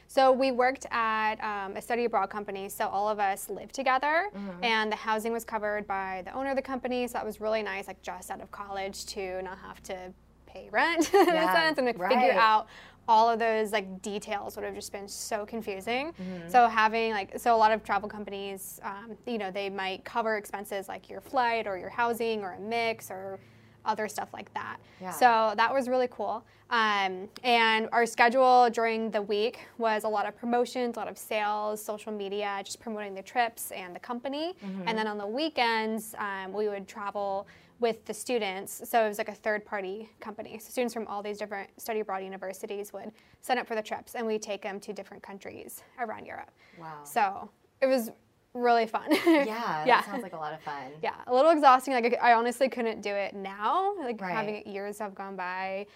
So 0.07 0.33
we 0.33 0.53
worked 0.53 0.87
at 0.91 1.35
um, 1.43 1.77
a 1.77 1.83
study 1.83 2.05
abroad 2.07 2.31
company, 2.31 2.69
so 2.69 2.89
all 2.89 3.09
of 3.09 3.19
us 3.19 3.49
lived 3.51 3.75
together, 3.75 4.31
Mm-hmm. 4.35 4.65
and 4.65 4.91
the 4.93 4.97
housing 4.97 5.33
was 5.33 5.45
covered 5.45 5.87
by 5.87 6.23
the 6.25 6.33
owner 6.33 6.51
of 6.51 6.57
the 6.57 6.63
company. 6.63 7.07
So 7.07 7.13
that 7.15 7.27
was 7.27 7.41
really 7.41 7.63
nice, 7.63 7.87
like 7.89 8.01
just 8.03 8.31
out 8.31 8.41
of 8.41 8.51
college 8.51 9.05
to 9.07 9.43
not 9.43 9.59
have 9.59 9.83
to 9.85 10.13
pay 10.47 10.69
rent 10.71 11.13
in 11.15 11.27
Yeah, 11.27 11.51
a 11.51 11.55
sense 11.55 11.79
and 11.79 11.87
like, 11.87 11.99
right. 11.99 12.13
figure 12.15 12.33
out 12.39 12.67
all 13.09 13.29
of 13.29 13.39
those 13.39 13.73
like 13.73 14.03
details 14.03 14.57
would 14.57 14.65
have 14.65 14.75
just 14.75 14.93
been 14.93 15.09
so 15.09 15.45
confusing. 15.45 16.09
Mm-hmm. 16.13 16.49
So 16.49 16.69
having 16.69 17.13
like 17.13 17.39
so 17.39 17.55
a 17.55 17.59
lot 17.59 17.73
of 17.73 17.85
travel 17.85 18.09
companies, 18.09 18.81
um, 18.83 19.17
you 19.27 19.39
know, 19.39 19.51
they 19.51 19.71
might 19.71 20.05
cover 20.05 20.37
expenses 20.37 20.89
like 20.89 21.11
your 21.11 21.21
flight 21.21 21.67
or 21.67 21.77
your 21.77 21.91
housing 21.91 22.43
or 22.43 22.53
a 22.53 22.61
mix 22.61 23.11
or 23.11 23.39
other 23.85 24.09
stuff 24.09 24.31
like 24.33 24.53
that. 24.55 24.79
Yeah. 25.01 25.11
So 25.11 25.55
that 25.57 25.73
was 25.73 25.89
really 25.89 26.09
cool. 26.11 26.45
Um, 26.71 27.29
and 27.45 27.89
our 27.93 28.07
schedule 28.07 28.71
during 28.71 29.11
the 29.11 29.21
week 29.21 29.61
was 29.77 30.05
a 30.05 30.09
lot 30.09 30.27
of 30.27 30.37
promotions, 30.37 30.97
a 30.97 30.99
lot 30.99 31.09
of 31.09 31.19
sales, 31.19 31.85
social 31.85 32.11
media, 32.11 32.63
just 32.65 32.81
promoting 32.81 33.15
the 33.15 33.23
trips 33.23 33.71
and 33.71 33.95
the 33.95 34.01
company. 34.01 34.55
And 34.87 34.97
then 34.97 35.07
on 35.07 35.19
the 35.19 35.27
weekends, 35.27 36.15
um, 36.19 36.55
we 36.55 36.69
would 36.69 36.89
travel 36.89 37.47
with 37.81 38.05
the 38.05 38.15
students. 38.15 38.81
So 38.89 39.05
it 39.05 39.09
was 39.09 39.19
like 39.19 39.29
a 39.29 39.35
third 39.35 39.65
party 39.65 40.09
company. 40.21 40.59
So 40.59 40.71
students 40.71 40.95
from 40.95 41.07
all 41.07 41.23
these 41.23 41.39
different 41.39 41.69
study 41.81 42.01
abroad 42.01 42.23
universities 42.23 42.93
would 42.93 43.11
sign 43.43 43.59
up 43.59 43.67
for 43.67 43.75
the 43.75 43.83
trips 43.83 44.15
and 44.15 44.27
we 44.27 44.39
take 44.39 44.63
them 44.63 44.79
to 44.81 44.93
different 44.93 45.23
countries 45.23 45.83
around 46.01 46.27
Europe. 46.27 46.51
Wow. 46.79 47.01
So 47.05 47.51
it 47.81 47.87
was 47.87 48.11
really 48.55 48.87
fun. 48.87 49.07
yeah, 49.11 49.45
that 49.45 49.85
yeah. 49.87 50.03
sounds 50.05 50.23
like 50.23 50.33
a 50.33 50.37
lot 50.37 50.53
of 50.53 50.61
fun. 50.61 50.93
Yeah, 51.03 51.15
a 51.27 51.35
little 51.35 51.51
exhausting. 51.51 51.93
Like 51.95 52.17
I 52.23 52.35
honestly 52.35 52.69
couldn't 52.69 53.01
do 53.03 53.11
it 53.11 53.35
now. 53.35 53.95
Like 53.99 54.21
Right. 54.21 54.31
having 54.33 54.67
years 54.69 54.99
have 55.01 55.15
gone 55.15 55.35
by. 55.37 55.87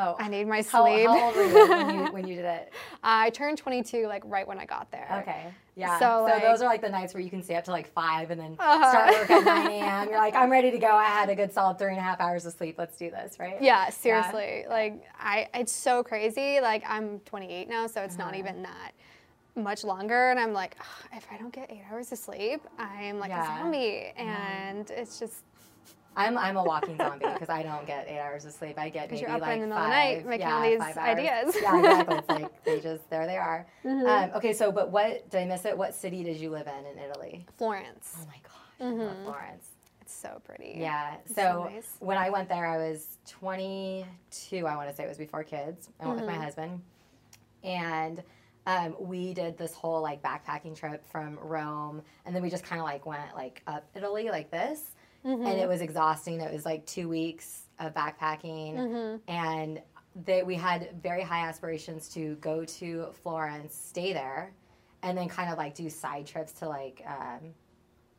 Oh, 0.00 0.14
I 0.18 0.28
need 0.28 0.46
my 0.46 0.62
how, 0.62 0.84
sleep. 0.84 1.06
how 1.08 1.24
old 1.26 1.34
were 1.36 1.44
you 1.44 1.68
when 1.68 1.90
you 1.98 2.04
when 2.12 2.26
you 2.28 2.36
did 2.36 2.44
it? 2.44 2.72
I 3.02 3.30
turned 3.30 3.58
22 3.58 4.06
like 4.06 4.22
right 4.26 4.46
when 4.46 4.58
I 4.58 4.64
got 4.64 4.90
there. 4.92 5.08
Okay. 5.22 5.46
Yeah. 5.74 5.98
So, 5.98 6.04
So, 6.28 6.34
like- 6.34 6.42
those 6.42 6.62
are 6.62 6.66
like 6.66 6.80
the 6.80 6.88
nights 6.88 7.14
where 7.14 7.22
you 7.22 7.30
can 7.30 7.42
stay 7.42 7.56
up 7.56 7.64
to 7.64 7.72
like 7.72 7.88
five 7.92 8.30
and 8.30 8.40
then 8.40 8.56
Uh-huh. 8.60 8.90
start 8.90 9.12
work 9.12 9.30
at 9.30 9.44
9 9.44 9.66
a.m. 9.72 10.08
You're 10.08 10.18
like, 10.18 10.34
I'm 10.36 10.50
ready 10.50 10.70
to 10.70 10.78
go. 10.78 10.88
I 10.88 11.04
had 11.06 11.28
a 11.30 11.34
good 11.34 11.52
solid 11.52 11.78
three 11.78 11.90
and 11.90 11.98
a 11.98 12.02
half 12.02 12.20
hours 12.20 12.46
of 12.46 12.52
sleep. 12.52 12.76
Let's 12.78 12.96
do 12.96 13.10
this, 13.10 13.38
right? 13.40 13.60
Yeah, 13.60 13.90
seriously. 13.90 14.66
Like 14.68 15.04
I, 15.18 15.48
it's 15.54 15.72
so 15.72 16.04
crazy. 16.04 16.60
Like 16.60 16.84
I'm 16.88 17.18
28 17.20 17.68
now, 17.68 17.86
so 17.88 18.02
it's 18.02 18.16
not 18.18 18.28
Uh-huh. 18.28 18.38
even 18.38 18.62
that 18.62 18.92
much 19.56 19.82
longer, 19.82 20.30
and 20.30 20.38
I'm 20.38 20.52
like, 20.52 20.76
"Ugh, 20.78 21.08
if 21.16 21.26
I 21.32 21.36
don't 21.36 21.52
get 21.52 21.68
eight 21.72 21.82
hours 21.90 22.12
of 22.12 22.18
sleep, 22.18 22.60
I'm 22.78 23.18
like 23.18 23.30
Yeah. 23.30 23.42
Uh-huh. 23.42 23.54
a 23.54 23.58
zombie, 23.62 24.12
and 24.16 24.88
it's 24.90 25.18
just. 25.18 25.42
I'm 26.18 26.36
I'm 26.36 26.56
a 26.56 26.62
walking 26.64 26.96
zombie 26.98 27.26
because 27.32 27.48
I 27.48 27.62
don't 27.62 27.86
get 27.86 28.08
eight 28.08 28.18
hours 28.18 28.44
of 28.44 28.52
sleep. 28.52 28.78
I 28.78 28.88
get 28.88 29.10
maybe 29.10 29.24
like 29.26 29.42
in 29.54 29.60
the 29.60 29.66
middle 29.68 29.76
five, 29.78 29.88
night 29.90 30.26
making 30.26 30.46
yeah, 30.48 30.54
all 30.56 30.62
these 30.62 30.96
ideas. 30.98 31.54
yeah, 31.62 31.76
exactly. 31.76 32.16
It's 32.16 32.28
like 32.28 32.64
they 32.64 32.80
just 32.80 33.08
there 33.08 33.26
they 33.26 33.36
are. 33.36 33.66
Mm-hmm. 33.84 34.06
Um, 34.06 34.36
okay, 34.36 34.52
so 34.52 34.72
but 34.72 34.90
what 34.90 35.30
did 35.30 35.40
I 35.40 35.44
miss 35.46 35.64
it? 35.64 35.78
What 35.78 35.94
city 35.94 36.24
did 36.24 36.36
you 36.38 36.50
live 36.50 36.66
in 36.66 36.86
in 36.86 36.98
Italy? 36.98 37.46
Florence. 37.56 38.16
Oh 38.20 38.26
my 38.26 38.40
gosh, 38.42 38.98
love 39.06 39.16
Florence. 39.24 39.68
It's 40.00 40.14
so 40.14 40.40
pretty. 40.44 40.74
Yeah. 40.78 41.16
so 41.26 41.34
So 41.34 41.68
nice. 41.72 41.96
when 42.00 42.18
I 42.18 42.30
went 42.30 42.48
there, 42.48 42.66
I 42.66 42.78
was 42.78 43.18
22. 43.26 44.66
I 44.66 44.74
want 44.76 44.88
to 44.88 44.94
say 44.94 45.04
it 45.04 45.08
was 45.08 45.18
before 45.18 45.44
kids. 45.44 45.88
I 46.00 46.06
went 46.06 46.20
with 46.20 46.28
Mm-hmm. 46.28 46.38
my 46.38 46.44
husband, 46.44 46.82
and 47.62 48.22
um, 48.66 48.94
we 48.98 49.34
did 49.34 49.56
this 49.56 49.72
whole 49.74 50.00
like 50.02 50.22
backpacking 50.22 50.76
trip 50.76 51.04
from 51.10 51.38
Rome, 51.40 52.02
and 52.26 52.34
then 52.34 52.42
we 52.42 52.50
just 52.50 52.64
kind 52.64 52.80
of 52.80 52.86
like 52.86 53.06
went 53.06 53.34
like 53.34 53.62
up 53.66 53.84
Italy 53.94 54.30
like 54.30 54.50
this, 54.50 54.80
Mm-hmm. 55.28 55.46
and 55.46 55.60
it 55.60 55.68
was 55.68 55.80
exhausting. 55.82 56.40
It 56.40 56.52
was 56.52 56.64
like 56.64 56.86
two 56.86 57.08
weeks 57.08 57.64
of 57.78 57.92
backpacking, 57.94 58.74
Mm-hmm. 58.76 59.30
and 59.30 59.82
they, 60.24 60.42
we 60.42 60.54
had 60.56 60.90
very 61.02 61.22
high 61.22 61.46
aspirations 61.46 62.08
to 62.14 62.34
go 62.36 62.64
to 62.64 63.08
Florence, 63.22 63.74
stay 63.74 64.12
there, 64.12 64.52
and 65.02 65.16
then 65.18 65.28
kind 65.28 65.50
of 65.52 65.58
like 65.58 65.74
do 65.74 65.88
side 65.90 66.26
trips 66.26 66.52
to 66.54 66.68
like. 66.68 67.02
Um, 67.06 67.50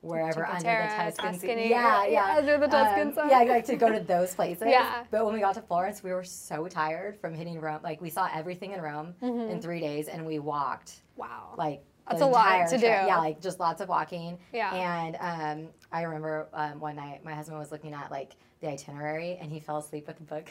Wherever 0.02 0.46
under 0.46 0.62
the 0.64 1.12
Tuscan, 1.22 1.58
yeah, 1.60 2.06
yeah, 2.06 2.06
yeah, 2.08 2.36
under 2.38 2.58
the 2.58 2.68
Tuscan 2.68 3.10
um, 3.20 3.30
yeah, 3.30 3.40
like 3.40 3.66
to 3.66 3.76
go 3.76 3.92
to 3.92 4.00
those 4.00 4.34
places. 4.34 4.64
Yeah. 4.70 5.04
But 5.12 5.26
when 5.26 5.34
we 5.34 5.42
got 5.42 5.56
to 5.56 5.62
Florence, 5.62 6.02
we 6.02 6.14
were 6.14 6.24
so 6.24 6.70
tired 6.70 7.20
from 7.20 7.36
hitting 7.36 7.60
Rome. 7.60 7.82
Like 7.84 8.00
we 8.00 8.10
saw 8.10 8.30
everything 8.34 8.72
in 8.72 8.82
Rome 8.82 9.14
Mm-hmm. 9.22 9.52
in 9.52 9.62
three 9.62 9.82
days, 9.82 10.08
and 10.08 10.26
we 10.26 10.40
walked 10.40 11.02
Wow. 11.18 11.54
like 11.58 11.84
That's 12.10 12.22
a 12.22 12.26
lot 12.26 12.64
to 12.70 12.70
trip. 12.70 12.82
do. 12.82 12.88
Yeah, 12.88 13.18
like 13.18 13.42
just 13.42 13.60
lots 13.60 13.82
of 13.82 13.90
walking. 13.90 14.38
Yeah. 14.54 14.74
And 14.74 15.18
um, 15.20 15.70
I 15.92 16.04
remember 16.04 16.48
um, 16.54 16.80
one 16.80 16.96
night 16.96 17.24
my 17.24 17.34
husband 17.34 17.60
was 17.60 17.72
looking 17.72 17.94
at 17.94 18.12
like 18.12 18.36
the 18.62 18.68
itinerary, 18.70 19.38
and 19.42 19.52
he 19.52 19.60
fell 19.60 19.78
asleep 19.78 20.08
with 20.08 20.18
the 20.18 20.24
book 20.24 20.50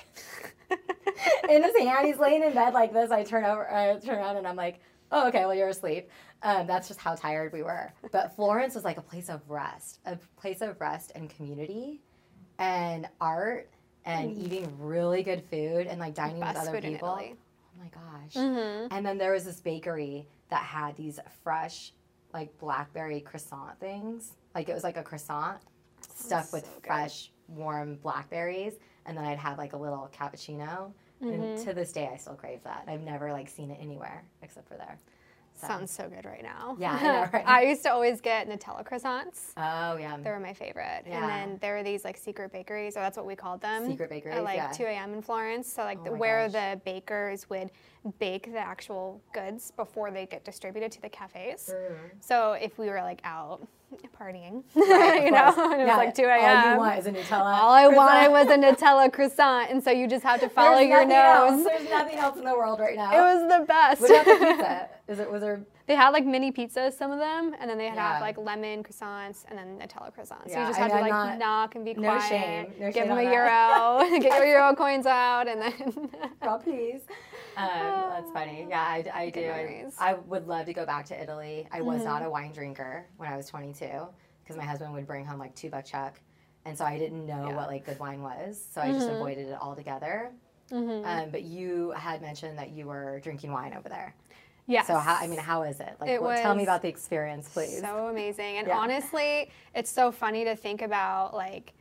in 1.48 1.62
his 1.62 1.76
hand. 1.76 2.06
He's 2.06 2.18
laying 2.18 2.42
in 2.42 2.52
bed 2.54 2.74
like 2.74 2.92
this. 2.92 3.10
I 3.10 3.22
turn 3.24 3.44
over, 3.44 3.70
I 3.70 3.98
turn 3.98 4.18
around, 4.18 4.36
and 4.36 4.46
I'm 4.46 4.56
like, 4.56 4.80
"Oh, 5.12 5.28
okay. 5.28 5.44
Well, 5.44 5.54
you're 5.54 5.68
asleep." 5.68 6.08
Um, 6.42 6.66
that's 6.66 6.86
just 6.88 7.00
how 7.00 7.14
tired 7.16 7.52
we 7.52 7.62
were. 7.62 7.92
But 8.12 8.34
Florence 8.36 8.74
was 8.74 8.84
like 8.84 8.96
a 8.96 9.02
place 9.02 9.28
of 9.28 9.40
rest, 9.50 9.98
a 10.06 10.16
place 10.36 10.60
of 10.60 10.80
rest 10.80 11.12
and 11.14 11.28
community, 11.28 12.00
and 12.58 13.08
art, 13.20 13.68
and 14.04 14.36
eating 14.38 14.72
really 14.78 15.22
good 15.22 15.42
food, 15.50 15.86
and 15.86 15.98
like 16.00 16.14
dining 16.14 16.38
with 16.38 16.48
Mm. 16.48 16.54
Best 16.54 16.68
other 16.68 16.76
food 16.78 16.84
in 16.84 16.92
people. 16.92 17.08
Italy. 17.08 17.34
Oh 17.36 17.82
my 17.82 17.88
gosh. 17.88 18.34
Mm-hmm. 18.34 18.94
And 18.96 19.04
then 19.04 19.18
there 19.18 19.32
was 19.32 19.44
this 19.44 19.60
bakery 19.60 20.26
that 20.50 20.62
had 20.62 20.96
these 20.96 21.18
fresh, 21.42 21.92
like 22.32 22.56
blackberry 22.58 23.20
croissant 23.20 23.78
things. 23.80 24.32
Like 24.54 24.68
it 24.68 24.74
was 24.74 24.84
like 24.84 24.96
a 24.96 25.02
croissant 25.02 25.58
stuffed 26.14 26.52
with 26.52 26.64
good. 26.82 26.86
fresh, 26.86 27.30
warm 27.48 27.96
blackberries. 28.02 28.74
And 29.06 29.16
then 29.16 29.24
I'd 29.24 29.38
have 29.38 29.58
like 29.58 29.72
a 29.72 29.76
little 29.78 30.10
cappuccino. 30.16 30.92
Mm-hmm. 31.22 31.28
And 31.28 31.58
to 31.64 31.72
this 31.72 31.92
day, 31.92 32.08
I 32.12 32.16
still 32.16 32.34
crave 32.34 32.60
that. 32.64 32.84
I've 32.86 33.00
never 33.02 33.32
like 33.32 33.48
seen 33.48 33.70
it 33.70 33.78
anywhere 33.80 34.22
except 34.42 34.68
for 34.68 34.74
there. 34.76 34.98
So- 35.60 35.66
Sounds 35.66 35.90
so 35.90 36.08
good 36.08 36.24
right 36.24 36.42
now. 36.44 36.76
Yeah, 36.78 36.92
I 36.92 37.02
know, 37.02 37.28
right? 37.32 37.48
I 37.48 37.62
used 37.62 37.82
to 37.82 37.90
always 37.92 38.20
get 38.20 38.48
Nutella 38.48 38.84
croissants. 38.86 39.50
Oh 39.56 39.96
yeah. 39.96 40.16
They 40.22 40.30
were 40.30 40.38
my 40.38 40.52
favorite. 40.52 41.02
Yeah. 41.04 41.20
And 41.20 41.28
then 41.28 41.58
there 41.60 41.74
were 41.74 41.82
these 41.82 42.04
like 42.04 42.16
secret 42.16 42.52
bakeries, 42.52 42.96
or 42.96 43.00
that's 43.00 43.16
what 43.16 43.26
we 43.26 43.34
called 43.34 43.60
them. 43.60 43.84
Secret 43.88 44.08
bakeries, 44.08 44.36
At 44.36 44.44
like 44.44 44.56
yeah. 44.58 44.70
2 44.70 44.84
a.m. 44.84 45.14
in 45.14 45.20
Florence. 45.22 45.72
So 45.72 45.82
like 45.82 45.98
Oh 46.02 46.04
the, 46.04 46.12
where 46.12 46.48
gosh. 46.48 46.52
the 46.52 46.80
bakers 46.84 47.50
would 47.50 47.72
bake 48.18 48.52
the 48.52 48.58
actual 48.58 49.20
goods 49.32 49.72
before 49.76 50.10
they 50.10 50.26
get 50.26 50.44
distributed 50.44 50.90
to 50.92 51.02
the 51.02 51.08
cafes. 51.08 51.70
Mm-hmm. 51.74 52.04
So 52.20 52.52
if 52.52 52.78
we 52.78 52.86
were 52.88 53.02
like 53.02 53.20
out 53.24 53.66
partying, 54.20 54.62
Right, 54.74 55.24
you 55.24 55.30
know, 55.30 55.52
and 55.72 55.80
it 55.80 55.86
was 55.86 55.96
like 55.96 56.14
2 56.14 56.22
a.m. 56.24 56.56
All 56.66 56.72
you 56.72 56.78
want 56.78 56.98
is 56.98 57.06
a 57.06 57.12
Nutella. 57.12 57.54
All 57.60 57.72
I 57.72 57.86
croissant. 57.86 57.96
wanted 57.96 58.30
was 58.32 58.46
a 58.48 58.58
Nutella 58.86 59.12
croissant, 59.12 59.70
and 59.70 59.82
so 59.82 59.90
you 59.90 60.06
just 60.06 60.22
have 60.24 60.40
to 60.40 60.48
follow 60.48 60.76
There's 60.76 60.88
your 60.88 61.04
nothing 61.06 61.16
else. 61.16 61.50
nose. 61.52 61.64
There's 61.64 61.90
nothing 61.90 62.16
else 62.18 62.36
in 62.38 62.44
the 62.44 62.52
world 62.52 62.80
right 62.80 62.96
now. 62.96 63.12
It 63.12 63.34
was 63.34 63.58
the 63.60 63.64
best. 63.66 64.00
What 64.02 64.10
about 64.10 64.24
the 64.26 64.46
pizza? 64.54 64.88
Is 65.08 65.18
it 65.20 65.30
was 65.30 65.40
there? 65.40 65.60
They 65.86 65.94
had 65.94 66.10
like 66.10 66.26
mini 66.26 66.52
pizzas, 66.52 66.92
some 66.98 67.10
of 67.10 67.18
them, 67.18 67.54
and 67.58 67.70
then 67.70 67.78
they 67.78 67.86
had 67.86 67.94
Yeah. 67.96 68.20
like 68.20 68.36
lemon 68.36 68.82
croissants 68.82 69.46
and 69.48 69.56
then 69.58 69.78
Nutella 69.78 70.12
croissants. 70.14 70.50
So 70.52 70.60
you 70.60 70.66
just 70.66 70.78
I 70.78 70.82
have 70.82 70.88
mean, 70.92 70.96
to 70.98 71.00
like 71.00 71.10
not- 71.10 71.38
knock 71.38 71.74
and 71.76 71.84
be 71.86 71.94
no 71.94 72.02
quiet. 72.14 72.28
shame. 72.28 72.72
No 72.78 72.86
give 72.88 72.94
shame 72.94 73.08
them 73.08 73.18
a 73.18 73.24
that. 73.24 73.32
euro, 73.32 74.20
get 74.20 74.36
your 74.36 74.44
euro 74.46 74.74
coins 74.76 75.06
out, 75.06 75.48
and 75.48 75.62
then 75.62 76.10
Oh, 76.42 76.60
please. 76.62 77.00
Um, 77.58 78.10
that's 78.10 78.30
funny. 78.32 78.66
Yeah, 78.68 78.80
I, 78.80 79.04
I 79.12 79.30
do. 79.30 79.48
I. 79.50 79.84
I 79.98 80.14
would 80.14 80.46
love 80.46 80.66
to 80.66 80.72
go 80.72 80.86
back 80.86 81.06
to 81.06 81.20
Italy. 81.20 81.66
I 81.72 81.80
was 81.80 82.04
not 82.04 82.22
a 82.24 82.30
wine 82.30 82.52
drinker 82.52 83.06
when 83.16 83.28
I 83.32 83.36
was 83.36 83.46
22 83.48 83.86
because 84.44 84.56
my 84.56 84.64
husband 84.64 84.92
would 84.94 85.06
bring 85.06 85.24
home 85.24 85.38
like 85.38 85.54
two 85.54 85.68
buck 85.70 85.84
chuck. 85.84 86.20
And 86.64 86.76
so 86.76 86.84
I 86.84 86.98
didn't 86.98 87.26
know 87.26 87.48
Yeah. 87.48 87.56
what 87.56 87.68
like 87.68 87.84
good 87.84 87.98
wine 87.98 88.22
was. 88.22 88.62
So 88.72 88.80
I 88.80 88.92
just 88.92 89.08
avoided 89.08 89.48
it 89.48 89.58
altogether. 89.60 90.30
Um, 90.70 91.30
but 91.30 91.42
you 91.42 91.90
had 91.96 92.20
mentioned 92.22 92.58
that 92.58 92.70
you 92.70 92.86
were 92.86 93.20
drinking 93.20 93.52
wine 93.52 93.74
over 93.74 93.88
there. 93.88 94.14
yes. 94.66 94.86
So 94.86 94.96
how, 94.98 95.14
I 95.16 95.26
mean, 95.26 95.38
how 95.38 95.62
is 95.62 95.80
it? 95.80 95.96
Like, 96.00 96.10
It 96.10 96.22
what- 96.22 96.36
tell 96.38 96.54
me 96.54 96.62
about 96.62 96.82
the 96.82 96.88
experience, 96.88 97.48
please. 97.48 97.80
So 97.80 98.08
amazing. 98.08 98.58
And 98.58 98.66
Yeah. 98.68 98.76
honestly, 98.78 99.50
it's 99.74 99.90
so 99.90 100.12
funny 100.12 100.44
to 100.44 100.54
think 100.54 100.82
about 100.82 101.32
like 101.34 101.72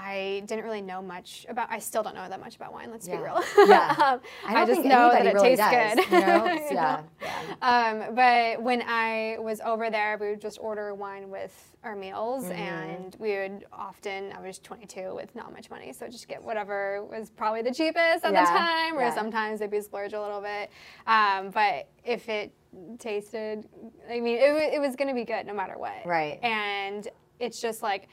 I 0.00 0.42
didn't 0.46 0.64
really 0.64 0.80
know 0.80 1.02
much 1.02 1.44
about 1.48 1.68
I 1.70 1.80
still 1.80 2.02
don't 2.04 2.14
know 2.14 2.28
that 2.28 2.40
much 2.40 2.54
about 2.56 2.72
wine, 2.72 2.90
let's 2.90 3.08
Yeah. 3.08 3.16
be 3.16 3.22
real. 3.22 3.42
Yeah. 3.68 3.94
um, 3.98 4.20
I 4.46 4.64
don't 4.64 4.66
just 4.68 4.84
know 4.84 5.10
that 5.10 5.26
it 5.26 5.34
really 5.34 5.56
tastes 5.56 5.64
does, 5.70 5.94
good. 5.96 6.12
You 6.12 6.26
know? 6.26 6.44
You 6.52 6.74
yeah. 6.76 7.02
yeah. 7.20 8.06
Um, 8.08 8.14
but 8.14 8.62
when 8.62 8.82
I 8.86 9.36
was 9.40 9.60
over 9.60 9.90
there, 9.90 10.16
we 10.20 10.30
would 10.30 10.40
just 10.40 10.58
order 10.60 10.94
wine 10.94 11.30
with 11.30 11.54
our 11.82 11.96
meals, 11.96 12.44
Mm-hmm. 12.44 12.52
and 12.52 13.16
we 13.18 13.30
would 13.38 13.64
often. 13.72 14.32
I 14.32 14.40
was 14.46 14.58
22 14.58 15.14
with 15.14 15.34
not 15.34 15.52
much 15.52 15.70
money, 15.70 15.92
so 15.92 16.06
just 16.08 16.28
get 16.28 16.42
whatever 16.42 17.04
was 17.04 17.30
probably 17.30 17.62
the 17.62 17.72
cheapest 17.72 18.24
at 18.24 18.32
Yeah, 18.32 18.44
the 18.44 18.58
time, 18.58 18.94
or 18.98 19.10
sometimes 19.12 19.58
sometimes 19.58 19.70
be 19.70 19.80
splurge 19.80 20.12
a 20.12 20.20
little 20.20 20.40
bit. 20.40 20.70
Um, 21.06 21.50
but 21.50 21.88
if 22.04 22.28
it 22.28 22.52
tasted, 22.98 23.68
I 24.10 24.20
mean, 24.20 24.38
it, 24.38 24.74
it 24.74 24.80
was 24.80 24.96
going 24.96 25.08
to 25.08 25.14
be 25.14 25.24
good 25.24 25.46
no 25.46 25.54
matter 25.54 25.74
what. 25.76 26.04
Right. 26.06 26.38
And 26.42 27.06
it's 27.38 27.60
just 27.60 27.82
like 27.82 28.08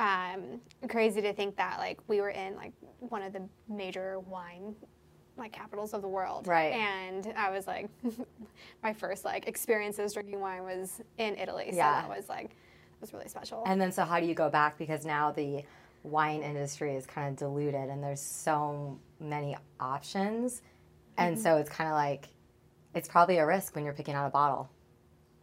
um, 0.00 0.60
crazy 0.88 1.20
to 1.22 1.32
think 1.32 1.56
that 1.56 1.78
like 1.78 1.98
we 2.08 2.20
were 2.20 2.30
in 2.30 2.56
like 2.56 2.72
one 3.00 3.22
of 3.22 3.32
the 3.32 3.42
major 3.68 4.18
wine 4.20 4.74
like 5.36 5.52
capitals 5.52 5.94
of 5.94 6.02
the 6.02 6.08
world. 6.08 6.46
Right. 6.46 6.72
And 6.72 7.32
I 7.36 7.50
was 7.50 7.66
like, 7.66 7.88
my 8.82 8.92
first 8.92 9.24
like 9.24 9.46
experiences 9.46 10.12
drinking 10.14 10.40
wine 10.40 10.64
was 10.64 11.00
in 11.18 11.36
Italy. 11.36 11.68
So 11.70 11.76
Yeah. 11.76 12.02
that 12.02 12.08
was 12.08 12.28
like, 12.28 12.46
it 12.46 13.00
was 13.00 13.12
really 13.12 13.28
special. 13.28 13.62
And 13.66 13.80
then, 13.80 13.92
so 13.92 14.04
how 14.04 14.20
do 14.20 14.26
you 14.26 14.34
go 14.34 14.50
back? 14.50 14.76
Because 14.76 15.06
now 15.06 15.30
the 15.32 15.62
wine 16.02 16.42
industry 16.42 16.94
is 16.96 17.06
kind 17.06 17.28
of 17.28 17.36
diluted 17.36 17.88
and 17.88 18.02
there's 18.02 18.20
so 18.20 18.98
many 19.20 19.56
options. 19.78 20.62
And 21.16 21.34
Mm-hmm. 21.36 21.42
so 21.42 21.56
it's 21.58 21.70
kind 21.70 21.88
of 21.88 21.94
like, 21.94 22.28
it's 22.94 23.08
probably 23.08 23.38
a 23.38 23.46
risk 23.46 23.74
when 23.74 23.84
you're 23.84 23.94
picking 23.94 24.14
out 24.14 24.26
a 24.26 24.30
bottle. 24.30 24.68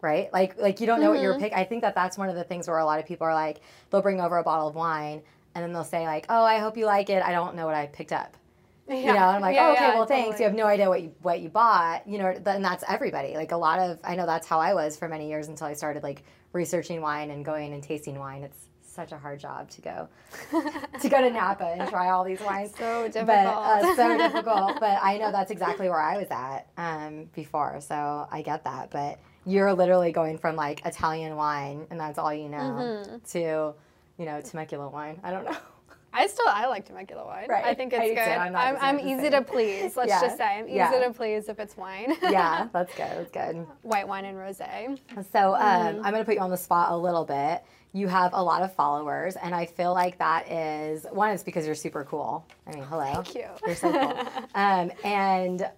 Right? 0.01 0.31
Like, 0.31 0.57
like 0.59 0.79
you 0.79 0.85
don't 0.87 0.99
know 1.01 1.09
what 1.09 1.15
Mm-hmm. 1.17 1.23
you're 1.23 1.39
picking. 1.39 1.57
I 1.57 1.63
think 1.63 1.81
that 1.81 1.95
that's 1.95 2.17
one 2.17 2.29
of 2.29 2.35
the 2.35 2.43
things 2.43 2.67
where 2.67 2.77
a 2.77 2.85
lot 2.85 2.99
of 2.99 3.05
people 3.05 3.25
are 3.27 3.33
like, 3.33 3.61
they'll 3.89 4.01
bring 4.01 4.21
over 4.21 4.37
a 4.37 4.43
bottle 4.43 4.67
of 4.67 4.75
wine 4.75 5.21
and 5.55 5.63
then 5.63 5.73
they'll 5.73 5.83
say 5.83 6.05
like, 6.05 6.25
oh, 6.29 6.43
I 6.43 6.59
hope 6.59 6.77
you 6.77 6.85
like 6.85 7.09
it. 7.09 7.23
I 7.23 7.31
don't 7.31 7.55
know 7.55 7.65
what 7.65 7.75
I 7.75 7.87
picked 7.87 8.11
up. 8.13 8.35
You 8.89 9.07
know, 9.07 9.09
and 9.09 9.19
I'm 9.19 9.41
like, 9.41 9.55
Yeah, 9.55 9.67
oh, 9.67 9.71
okay, 9.73 9.81
yeah, 9.87 9.95
well, 9.95 10.05
thanks. 10.05 10.39
You 10.39 10.45
have 10.45 10.55
no 10.55 10.65
idea 10.65 10.87
what 10.87 11.01
you 11.01 11.13
what 11.21 11.41
you 11.41 11.49
bought. 11.49 12.07
You 12.07 12.19
know, 12.19 12.33
then 12.39 12.61
that's 12.61 12.85
everybody. 12.87 13.33
Like 13.35 13.51
a 13.51 13.57
lot 13.57 13.79
of, 13.79 13.99
I 14.01 14.15
know 14.15 14.25
that's 14.25 14.47
how 14.47 14.59
I 14.61 14.73
was 14.75 14.95
for 14.95 15.09
many 15.09 15.27
years 15.27 15.49
until 15.49 15.67
I 15.67 15.73
started 15.73 16.03
like 16.03 16.23
researching 16.53 17.01
wine 17.01 17.29
and 17.31 17.43
going 17.43 17.73
and 17.73 17.83
tasting 17.83 18.17
wine. 18.17 18.43
It's 18.43 18.65
such 18.85 19.11
a 19.11 19.17
hard 19.17 19.39
job 19.41 19.69
to 19.71 19.81
go 19.81 20.07
to 21.01 21.09
go 21.09 21.19
to 21.21 21.29
Napa 21.29 21.65
and 21.65 21.89
try 21.89 22.09
all 22.11 22.23
these 22.23 22.39
wines. 22.39 22.71
So 22.77 23.09
But 23.13 23.27
uh, 23.29 23.79
difficult. 23.81 23.95
so 23.97 24.17
difficult. 24.17 24.73
But 24.79 24.99
I 25.03 25.17
know 25.17 25.31
that's 25.33 25.51
exactly 25.51 25.89
where 25.89 25.99
I 26.01 26.17
was 26.17 26.27
at 26.31 26.67
um, 26.77 27.25
before, 27.35 27.81
so 27.81 28.25
I 28.31 28.41
get 28.41 28.63
that. 28.63 28.89
But 28.89 29.19
you're 29.47 29.73
literally 29.73 30.11
going 30.11 30.37
from 30.37 30.55
like 30.55 30.85
Italian 30.85 31.35
wine, 31.35 31.87
and 31.89 31.99
that's 31.99 32.19
all 32.19 32.33
you 32.33 32.49
know, 32.49 32.57
Mm-hmm. 32.57 33.15
to 33.31 33.73
you 34.19 34.25
know 34.25 34.41
Temecula 34.41 34.89
wine. 34.89 35.19
I 35.23 35.31
don't 35.31 35.45
know. 35.45 35.55
I 36.13 36.25
still 36.27 36.47
I 36.47 36.65
like 36.65 36.85
Temecula 36.85 37.25
wine. 37.25 37.47
Right. 37.47 37.63
I 37.63 37.73
think 37.75 37.93
it's 37.93 38.01
do 38.03 38.15
good. 38.15 38.19
I'm 38.19 38.55
I'm, 38.55 38.77
I'm, 38.79 38.99
easy 38.99 39.29
to 39.29 39.41
please. 39.43 39.95
Let's 39.95 40.09
Yeah. 40.09 40.21
just 40.21 40.37
say 40.37 40.45
I'm 40.59 40.65
easy 40.67 40.75
Yeah. 40.77 40.89
to 41.05 41.13
please 41.13 41.47
if 41.47 41.59
it's 41.59 41.77
wine. 41.77 42.15
yeah, 42.23 42.67
that's 42.73 42.93
good. 42.95 43.05
That's 43.05 43.31
good. 43.31 43.67
White 43.83 44.07
wine 44.07 44.25
and 44.25 44.35
rosé. 44.37 44.97
So 45.31 45.53
um, 45.53 45.59
Mm-hmm. 45.61 46.05
I'm 46.05 46.11
going 46.13 46.23
to 46.23 46.25
put 46.25 46.33
you 46.35 46.41
on 46.41 46.49
the 46.49 46.57
spot 46.57 46.91
a 46.91 46.97
little 46.97 47.23
bit. 47.25 47.63
You 47.93 48.07
have 48.07 48.31
a 48.33 48.41
lot 48.43 48.63
of 48.63 48.73
followers, 48.73 49.35
and 49.35 49.53
I 49.53 49.65
feel 49.65 49.93
like 49.93 50.17
that 50.17 50.51
is 50.51 51.05
one. 51.11 51.31
It's 51.31 51.43
because 51.43 51.65
you're 51.65 51.75
super 51.75 52.03
cool. 52.03 52.45
I 52.65 52.71
mean, 52.73 52.83
hello. 52.83 53.13
Thank 53.13 53.35
you. 53.35 53.45
You're 53.65 53.75
so 53.75 53.91
cool. 53.91 54.43
um, 54.55 54.91
and 55.03 55.69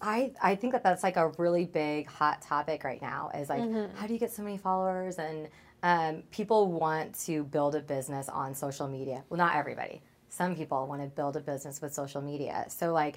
I 0.00 0.32
I 0.42 0.54
think 0.56 0.72
that 0.72 0.82
that's 0.82 1.02
like 1.02 1.16
a 1.16 1.28
really 1.38 1.64
big 1.64 2.06
hot 2.06 2.42
topic 2.42 2.84
right 2.84 3.00
now. 3.00 3.30
Is 3.34 3.48
like, 3.48 3.62
Mm-hmm. 3.62 3.96
how 3.96 4.06
do 4.06 4.12
you 4.12 4.18
get 4.20 4.32
so 4.32 4.42
many 4.42 4.58
followers? 4.58 5.18
And 5.18 5.48
um, 5.82 6.22
people 6.30 6.70
want 6.72 7.14
to 7.26 7.44
build 7.44 7.74
a 7.74 7.80
business 7.80 8.28
on 8.28 8.54
social 8.54 8.88
media. 8.88 9.24
Well, 9.28 9.38
not 9.38 9.56
everybody. 9.56 10.02
Some 10.28 10.54
people 10.54 10.86
want 10.86 11.02
to 11.02 11.08
build 11.08 11.36
a 11.36 11.40
business 11.40 11.80
with 11.80 11.94
social 11.94 12.20
media. 12.20 12.66
So 12.68 12.92
like, 12.92 13.16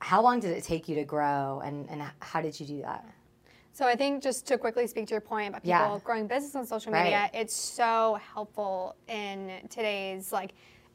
how 0.00 0.22
long 0.22 0.38
did 0.40 0.50
it 0.56 0.62
take 0.64 0.88
you 0.88 0.94
to 0.96 1.04
grow, 1.04 1.60
and 1.64 1.88
and 1.90 2.02
how 2.20 2.40
did 2.40 2.58
you 2.60 2.66
do 2.66 2.82
that? 2.82 3.04
So 3.72 3.86
I 3.86 3.96
think 3.96 4.22
just 4.22 4.46
to 4.46 4.56
quickly 4.58 4.86
speak 4.86 5.08
to 5.08 5.10
your 5.14 5.20
point 5.20 5.48
about 5.48 5.62
people 5.64 5.70
Yeah. 5.94 5.98
growing 6.04 6.28
business 6.28 6.54
on 6.54 6.64
social 6.64 6.92
Right. 6.92 7.04
media, 7.04 7.28
it's 7.34 7.54
so 7.56 8.20
helpful 8.34 8.94
in 9.08 9.50
today's 9.68 10.32
like 10.32 10.52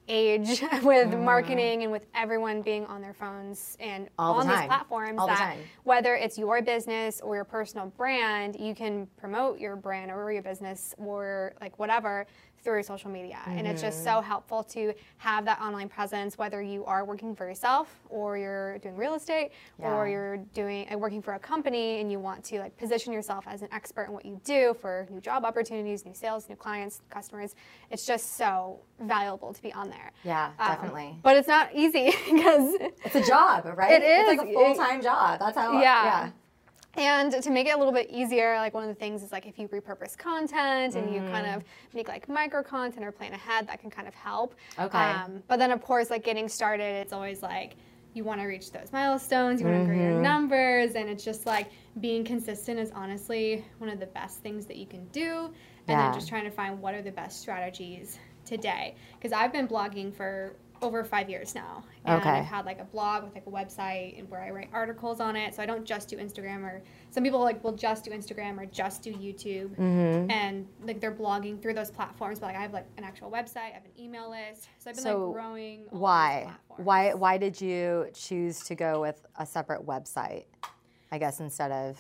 age 0.10 0.62
with 0.84 1.12
mm. 1.12 1.24
marketing 1.24 1.84
and 1.84 1.92
with 1.92 2.06
everyone 2.16 2.62
being 2.62 2.86
on 2.88 3.02
their 3.02 3.14
phones 3.14 3.78
and. 3.80 4.10
All 4.18 4.34
the 4.34 4.42
on 4.42 4.48
these 4.48 4.68
platforms 4.68 5.20
All 5.20 5.28
that 5.28 5.38
time. 5.38 5.60
whether 5.84 6.16
it's 6.16 6.38
your 6.38 6.62
business 6.62 7.22
or 7.22 7.36
your 7.36 7.46
personal 7.46 7.88
brand, 7.96 8.60
you 8.60 8.76
can 8.76 9.08
promote 9.18 9.60
your 9.60 9.76
brand 9.76 10.12
or 10.12 10.32
your 10.32 10.42
business 10.42 10.94
or 10.98 11.54
like 11.62 11.78
whatever 11.80 12.26
through 12.64 12.84
social 12.84 13.10
media. 13.10 13.38
And 13.48 13.66
it's 13.68 13.82
just 13.82 14.00
Mm-hmm. 14.00 14.18
so 14.18 14.22
helpful 14.22 14.64
to 14.66 14.94
have 15.18 15.46
that 15.46 15.60
online 15.62 15.90
presence, 15.90 16.38
whether 16.38 16.62
you 16.62 16.86
are 16.86 17.04
working 17.06 17.36
for 17.36 17.48
yourself 17.48 17.88
or 18.10 18.38
you're 18.38 18.78
doing 18.80 18.96
real 18.96 19.14
estate 19.16 19.52
or 19.78 20.08
you're 20.08 20.38
doing 20.54 20.88
uh, 20.94 20.98
working 20.98 21.22
for 21.22 21.34
a 21.34 21.40
company 21.40 22.00
and 22.02 22.12
you 22.12 22.20
want 22.20 22.44
to 22.46 22.60
like 22.60 22.78
position 22.78 23.12
yourself 23.14 23.46
as 23.48 23.62
an 23.62 23.70
expert 23.72 24.04
in 24.08 24.14
what 24.14 24.26
you 24.26 24.40
do 24.44 24.76
for 24.80 25.08
new 25.10 25.20
job 25.22 25.44
opportunities, 25.46 26.06
new 26.06 26.14
sales, 26.14 26.48
new 26.50 26.56
clients, 26.56 27.02
customers. 27.10 27.56
It's 27.90 28.06
just 28.06 28.36
so 28.38 28.80
valuable 29.00 29.54
to 29.54 29.62
be 29.62 29.72
on 29.74 29.90
there. 29.90 30.12
Yeah, 30.24 30.52
Um, 30.60 30.68
definitely. 30.68 31.18
But 31.24 31.38
it's 31.38 31.48
not 31.48 31.70
easy 31.74 32.12
because 32.32 32.76
It's 33.06 33.16
a 33.16 33.24
job, 33.26 33.66
right? 33.76 33.92
It 33.94 34.04
It's 34.04 34.28
like 34.28 34.48
a 34.50 34.54
full 34.54 34.76
time 34.76 35.02
job. 35.02 35.40
That's 35.40 35.58
how. 35.58 35.74
Yeah. 35.74 35.80
yeah. 35.82 36.30
And 36.96 37.32
to 37.32 37.50
make 37.52 37.68
it 37.68 37.72
a 37.76 37.78
little 37.78 37.94
bit 37.94 38.10
easier, 38.10 38.56
like 38.58 38.74
one 38.74 38.84
of 38.84 38.90
the 38.90 38.96
things 38.96 39.22
is 39.24 39.32
like 39.32 39.46
if 39.46 39.58
you 39.60 39.68
repurpose 39.68 40.18
content 40.18 40.96
and 40.96 41.14
you 41.14 41.22
kind 41.22 41.46
Mm. 41.46 41.58
of 41.58 41.64
make 41.94 42.08
like 42.08 42.28
micro 42.28 42.64
content 42.64 43.06
or 43.06 43.12
plan 43.12 43.34
ahead, 43.34 43.68
that 43.68 43.80
can 43.80 43.90
kind 43.90 44.08
of 44.08 44.16
help. 44.16 44.56
Okay. 44.78 44.98
Um, 44.98 45.44
but 45.48 45.58
then 45.60 45.72
of 45.72 45.82
course, 45.82 46.10
like 46.10 46.24
getting 46.24 46.50
started, 46.50 46.96
it's 46.96 47.14
always 47.14 47.44
like 47.44 47.76
you 48.14 48.24
want 48.24 48.42
to 48.42 48.48
reach 48.48 48.72
those 48.72 48.92
milestones, 48.92 49.62
you 49.62 49.68
want 49.68 49.80
to 49.80 49.86
grow 49.86 49.96
Mm-hmm. 49.96 50.14
your 50.14 50.22
numbers, 50.24 50.96
and 50.96 51.08
it's 51.08 51.24
just 51.24 51.46
like 51.46 51.70
being 52.02 52.24
consistent 52.24 52.80
is 52.80 52.90
honestly 52.92 53.64
one 53.78 53.90
of 53.90 54.00
the 54.00 54.08
best 54.08 54.40
things 54.40 54.66
that 54.66 54.78
you 54.78 54.88
can 54.88 55.06
do. 55.10 55.54
And 55.88 56.00
Yeah. 56.00 56.06
then 56.06 56.14
just 56.14 56.28
trying 56.28 56.46
to 56.46 56.52
find 56.52 56.82
what 56.82 56.96
are 56.96 57.04
the 57.04 57.12
best 57.12 57.40
strategies 57.40 58.18
today. 58.46 58.96
Because 59.20 59.32
I've 59.32 59.54
been 59.54 59.68
blogging 59.68 60.12
for 60.14 60.56
over 60.82 61.04
five 61.04 61.30
years 61.30 61.56
now. 61.56 61.84
And 62.06 62.20
Okay. 62.22 62.30
I've 62.30 62.46
had 62.46 62.66
like 62.66 62.80
a 62.80 62.86
blog 62.86 63.24
with 63.24 63.34
like 63.34 63.46
a 63.48 63.50
website 63.50 64.18
and 64.20 64.30
where 64.30 64.42
I 64.42 64.50
write 64.52 64.70
articles 64.74 65.20
on 65.20 65.36
it. 65.36 65.54
So 65.56 65.62
I 65.64 65.66
don't 65.66 65.86
just 65.86 66.08
do 66.10 66.18
Instagram 66.18 66.64
or 66.64 66.82
some 67.12 67.24
people 67.24 67.40
like 67.42 67.64
will 67.64 67.76
just 67.76 68.06
do 68.06 68.12
Instagram 68.12 68.58
or 68.60 68.66
just 68.66 69.02
do 69.04 69.12
YouTube 69.14 69.70
Mm-hmm. 69.76 70.32
and 70.32 70.68
like 70.84 71.00
they're 71.00 71.12
blogging 71.16 71.62
through 71.62 71.74
those 71.74 71.92
platforms. 71.92 72.40
But 72.40 72.48
like 72.48 72.56
I 72.56 72.62
have 72.62 72.74
like 72.74 72.88
an 72.98 73.04
actual 73.04 73.30
website, 73.30 73.58
I 73.58 73.70
have 73.74 73.86
an 73.86 73.92
email 74.04 74.30
list. 74.30 74.68
So 74.80 74.90
I've 74.90 74.96
been 74.96 75.04
So 75.04 75.26
like 75.26 75.34
growing. 75.36 75.86
Why? 75.90 76.42
platforms. 76.46 76.86
Why? 76.86 77.14
Why 77.14 77.38
did 77.38 77.60
you 77.60 78.08
choose 78.14 78.64
to 78.66 78.76
go 78.76 79.02
with 79.02 79.22
a 79.38 79.46
separate 79.46 79.86
website? 79.86 80.46
I 81.12 81.18
guess 81.18 81.40
instead 81.40 81.72
of. 81.72 82.00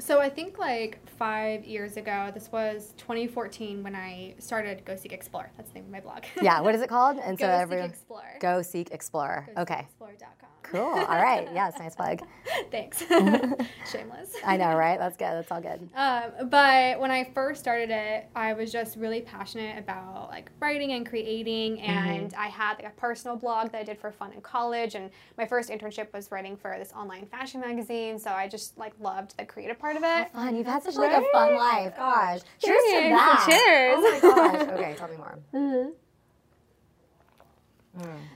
So 0.00 0.18
I 0.18 0.30
think 0.30 0.58
like 0.58 0.98
five 1.18 1.64
years 1.64 1.96
ago, 1.98 2.30
this 2.32 2.50
was 2.50 2.94
2014 2.96 3.82
when 3.82 3.94
I 3.94 4.34
started 4.38 4.82
Go 4.86 4.96
Seek 4.96 5.12
Explore. 5.12 5.50
That's 5.56 5.68
the 5.70 5.74
name 5.74 5.84
of 5.84 5.90
my 5.90 6.00
blog. 6.00 6.24
Yeah. 6.40 6.60
What 6.62 6.74
is 6.74 6.80
it 6.80 6.88
called? 6.88 7.18
And 7.22 7.36
Go 7.36 7.44
so 7.44 7.52
Seek 7.52 7.60
everyone. 7.60 7.90
Explore. 7.90 8.38
Go 8.40 8.62
seek 8.62 8.90
explore. 8.92 9.48
Okay. 9.58 9.86
GoSeekExplore.com. 10.00 10.50
Cool. 10.70 10.80
All 10.80 11.06
right. 11.22 11.48
Yes. 11.52 11.78
Nice 11.78 11.96
plug. 11.96 12.20
Thanks. 12.70 13.00
Shameless. 13.08 14.34
I 14.44 14.56
know, 14.56 14.76
right? 14.76 14.98
That's 14.98 15.16
good. 15.16 15.26
That's 15.32 15.50
all 15.50 15.60
good. 15.60 15.88
Um, 15.96 16.48
but 16.48 17.00
when 17.00 17.10
I 17.10 17.24
first 17.34 17.60
started 17.60 17.90
it, 17.90 18.28
I 18.36 18.52
was 18.52 18.70
just 18.70 18.96
really 18.96 19.20
passionate 19.20 19.78
about 19.78 20.28
like 20.30 20.50
writing 20.60 20.92
and 20.92 21.04
creating, 21.04 21.80
and 21.80 22.32
I 22.34 22.46
had 22.46 22.74
like 22.78 22.86
a 22.86 22.96
personal 22.96 23.36
blog 23.36 23.72
that 23.72 23.80
I 23.80 23.82
did 23.84 23.98
for 23.98 24.12
fun 24.12 24.32
in 24.32 24.40
college. 24.40 24.94
And 24.94 25.10
my 25.36 25.44
first 25.46 25.70
internship 25.70 26.12
was 26.12 26.30
writing 26.30 26.56
for 26.56 26.76
this 26.78 26.92
online 26.92 27.26
fashion 27.26 27.60
magazine, 27.60 28.18
so 28.18 28.30
I 28.30 28.46
just 28.46 28.78
like 28.78 28.92
loved 29.00 29.36
the 29.36 29.44
creative 29.44 29.78
part 29.78 29.96
of 29.96 30.02
it. 30.04 30.32
Fun. 30.32 30.54
You've 30.54 30.66
had 30.66 30.82
such 30.84 30.94
like 30.94 31.12
a 31.12 31.22
fun 31.32 31.56
life. 31.56 31.96
Gosh. 31.96 32.40
Cheers 32.62 32.82
to 32.84 33.08
that. 33.10 33.46
Cheers. 33.48 34.22
Oh 34.22 34.34
my 34.34 34.58
gosh. 34.58 34.68
Okay. 34.80 34.94
Tell 34.96 35.08
me 35.08 35.16
more. 35.16 35.92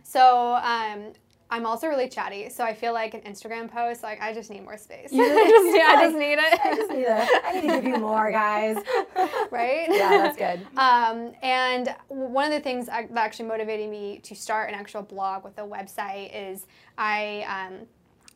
So 0.03 0.55
um, 0.57 1.12
I'm 1.51 1.67
also 1.67 1.87
really 1.87 2.09
chatty, 2.09 2.49
so 2.49 2.65
I 2.65 2.75
feel 2.75 2.93
like 2.93 3.15
an 3.15 3.21
Instagram 3.21 3.71
post, 3.71 4.03
like 4.03 4.21
I 4.21 4.33
just 4.33 4.51
need 4.51 4.65
more 4.65 4.79
space. 4.79 5.13
You 5.13 5.23
really 5.31 5.51
just, 5.51 5.77
yeah, 5.77 5.99
I 5.99 6.05
just 6.05 6.17
need 6.17 6.39
it. 6.39 6.61
I 6.65 6.75
just 6.75 6.91
need 6.91 7.05
to. 7.05 7.29
I 7.45 7.53
need 7.61 7.69
to 7.69 7.81
give 7.81 7.85
you 7.85 7.99
more, 7.99 8.31
guys. 8.31 8.77
right? 9.51 9.87
Yeah, 9.89 10.09
that's 10.11 10.37
good. 10.37 10.67
Um, 10.79 11.33
and 11.43 11.95
one 12.09 12.47
of 12.47 12.53
the 12.53 12.61
things 12.61 12.87
that 12.87 13.11
actually 13.17 13.49
motivated 13.49 13.91
me 13.91 14.21
to 14.25 14.35
start 14.35 14.69
an 14.71 14.75
actual 14.75 15.03
blog 15.03 15.45
with 15.45 15.57
a 15.59 15.63
website 15.63 16.30
is 16.35 16.67
I 16.99 17.69
um, 17.69 17.87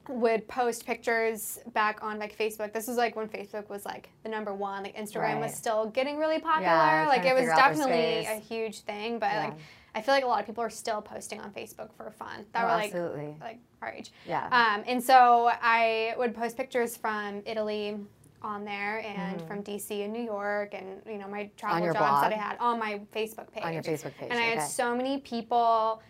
would 0.09 0.47
post 0.49 0.87
pictures 0.87 1.59
back 1.73 1.99
on 2.03 2.19
like 2.19 2.37
Facebook. 2.37 2.73
This 2.73 2.87
was 2.87 2.97
like 2.97 3.17
when 3.17 3.29
Facebook 3.29 3.69
was 3.69 3.85
like 3.85 4.11
the 4.23 4.29
number 4.29 4.55
one. 4.55 4.83
Like 4.83 4.97
Instagram 4.97 5.41
was 5.41 5.55
still 5.55 5.87
getting 5.87 6.19
really 6.19 6.39
popular. 6.39 6.67
Yeah, 6.67 7.07
like 7.09 7.25
it 7.25 7.35
was 7.35 7.41
figure 7.43 7.53
out 7.53 7.75
their 7.75 7.87
definitely 7.87 8.27
a 8.27 8.39
huge 8.39 8.81
thing. 8.81 9.19
But 9.19 9.33
Yeah. 9.33 9.45
like 9.45 9.55
I 9.99 10.01
feel 10.01 10.15
like 10.15 10.25
a 10.25 10.29
lot 10.29 10.39
of 10.41 10.47
people 10.47 10.63
are 10.63 10.71
still 10.71 11.03
posting 11.03 11.41
on 11.41 11.51
Facebook 11.51 11.93
for 11.97 12.11
fun. 12.13 12.45
That 12.53 12.63
Oh, 12.65 12.67
were 12.69 12.73
like 12.75 12.85
absolutely. 12.95 13.37
like 13.41 13.59
our 13.83 13.91
age. 13.93 14.13
Yeah. 14.27 14.47
Um, 14.53 14.85
and 14.87 15.03
so 15.03 15.51
I 15.61 16.15
would 16.17 16.35
post 16.35 16.57
pictures 16.57 16.97
from 16.97 17.43
Italy 17.47 17.99
on 18.41 18.65
there 18.65 19.01
and 19.01 19.43
from 19.49 19.65
DC 19.65 20.05
and 20.05 20.13
New 20.13 20.23
York 20.23 20.73
and 20.73 21.03
you 21.07 21.19
know 21.19 21.27
my 21.27 21.51
travel 21.57 21.85
jobs 21.93 22.23
that 22.23 22.33
I 22.33 22.37
had 22.37 22.57
on 22.61 22.79
my 22.79 23.01
Facebook 23.13 23.51
page. 23.51 23.65
On 23.65 23.73
your 23.73 23.83
Facebook 23.83 24.15
page, 24.17 24.29
And 24.31 24.39
I 24.39 24.45
had 24.45 24.63
so 24.63 24.95
many 24.95 25.19
people 25.19 26.01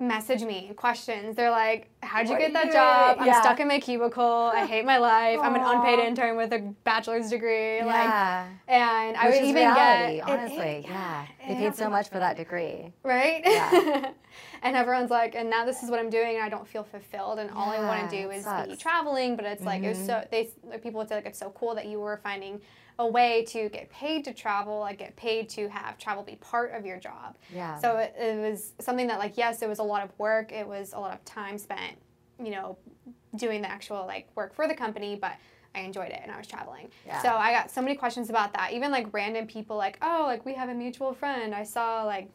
message 0.00 0.42
me 0.42 0.72
questions. 0.76 1.36
They're 1.36 1.50
like, 1.50 1.88
"How'd 2.02 2.26
you 2.26 2.32
What 2.32 2.40
get 2.40 2.52
that 2.54 2.66
you 2.66 2.72
job? 2.72 3.16
doing?" 3.16 3.20
I'm 3.20 3.26
Yeah. 3.34 3.40
stuck 3.40 3.60
in 3.60 3.68
my 3.68 3.78
cubicle. 3.80 4.50
I 4.54 4.66
hate 4.72 4.84
my 4.84 4.98
life. 4.98 5.38
I'm 5.40 5.54
an 5.54 5.60
unpaid 5.62 5.98
intern 6.00 6.36
with 6.36 6.52
a 6.52 6.58
bachelor's 6.84 7.30
degree." 7.30 7.78
Like, 7.82 8.04
yeah. 8.04 8.46
and 8.68 9.16
I 9.16 9.26
Which 9.26 9.40
would 9.40 9.44
even 9.48 9.54
reality, 9.62 10.16
get 10.16 10.28
honestly. 10.28 10.56
it- 10.58 10.86
yeah. 10.86 11.26
They 11.48 11.54
paid 11.54 11.76
so 11.76 11.88
much 11.88 12.08
for 12.08 12.18
that 12.18 12.36
degree. 12.36 12.92
right? 13.02 13.42
Yeah. 13.44 14.10
and 14.62 14.76
everyone's 14.76 15.10
like, 15.10 15.34
and 15.36 15.48
now 15.48 15.64
this 15.64 15.82
is 15.82 15.90
what 15.90 16.00
I'm 16.00 16.10
doing, 16.10 16.36
and 16.36 16.44
I 16.44 16.48
don't 16.48 16.66
feel 16.66 16.82
fulfilled, 16.84 17.38
and 17.38 17.50
all 17.50 17.70
I 17.70 17.78
want 17.80 18.10
to 18.10 18.22
do 18.22 18.30
is 18.30 18.38
be 18.38 18.42
sucks. 18.42 18.68
Mm-hmm. 18.68 18.78
traveling. 18.78 19.36
But 19.36 19.44
it's 19.46 19.62
like 19.62 19.82
it 19.82 19.88
was 19.90 20.04
so 20.06 20.26
they 20.30 20.50
like, 20.64 20.82
people 20.82 20.98
would 20.98 21.08
say 21.08 21.14
like 21.16 21.26
it's 21.26 21.38
so 21.38 21.50
cool 21.50 21.74
that 21.76 21.86
you 21.86 22.00
were 22.00 22.18
finding 22.22 22.60
a 22.98 23.06
way 23.06 23.44
to 23.48 23.68
get 23.70 23.90
paid 23.90 24.24
to 24.24 24.32
travel, 24.32 24.80
like 24.80 24.98
get 24.98 25.16
paid 25.16 25.48
to 25.50 25.68
have 25.68 25.98
travel 25.98 26.22
be 26.22 26.36
part 26.36 26.72
of 26.72 26.86
your 26.86 26.98
job. 26.98 27.36
Yeah. 27.54 27.76
So 27.78 27.96
it, 27.96 28.14
it 28.18 28.38
was 28.50 28.72
something 28.80 29.06
that 29.08 29.18
like 29.18 29.36
yes, 29.36 29.62
it 29.62 29.68
was 29.68 29.78
a 29.80 29.82
lot 29.84 30.02
of 30.04 30.10
work, 30.18 30.52
it 30.52 30.66
was 30.66 30.92
a 30.92 30.98
lot 31.00 31.12
of 31.12 31.24
time 31.24 31.58
spent, 31.58 31.96
you 32.42 32.50
know, 32.50 32.76
doing 33.36 33.62
the 33.62 33.70
actual 33.70 34.06
like 34.06 34.28
work 34.34 34.54
for 34.54 34.68
the 34.68 34.74
company, 34.74 35.16
but. 35.16 35.32
I 35.76 35.80
enjoyed 35.80 36.10
it 36.12 36.20
and 36.22 36.30
I 36.30 36.38
was 36.38 36.46
traveling. 36.46 36.88
Yeah. 37.04 37.20
So 37.20 37.30
I 37.30 37.50
got 37.50 37.68
so 37.68 37.82
many 37.82 37.96
questions 37.96 38.30
about 38.30 38.52
that. 38.52 38.72
Even 38.74 38.92
like 38.92 39.08
random 39.12 39.48
people 39.48 39.76
like, 39.76 39.98
oh, 40.02 40.22
like 40.24 40.46
we 40.46 40.54
have 40.54 40.68
a 40.68 40.72
mutual 40.74 41.12
friend. 41.12 41.52
I 41.52 41.64
saw 41.64 42.04
like 42.04 42.28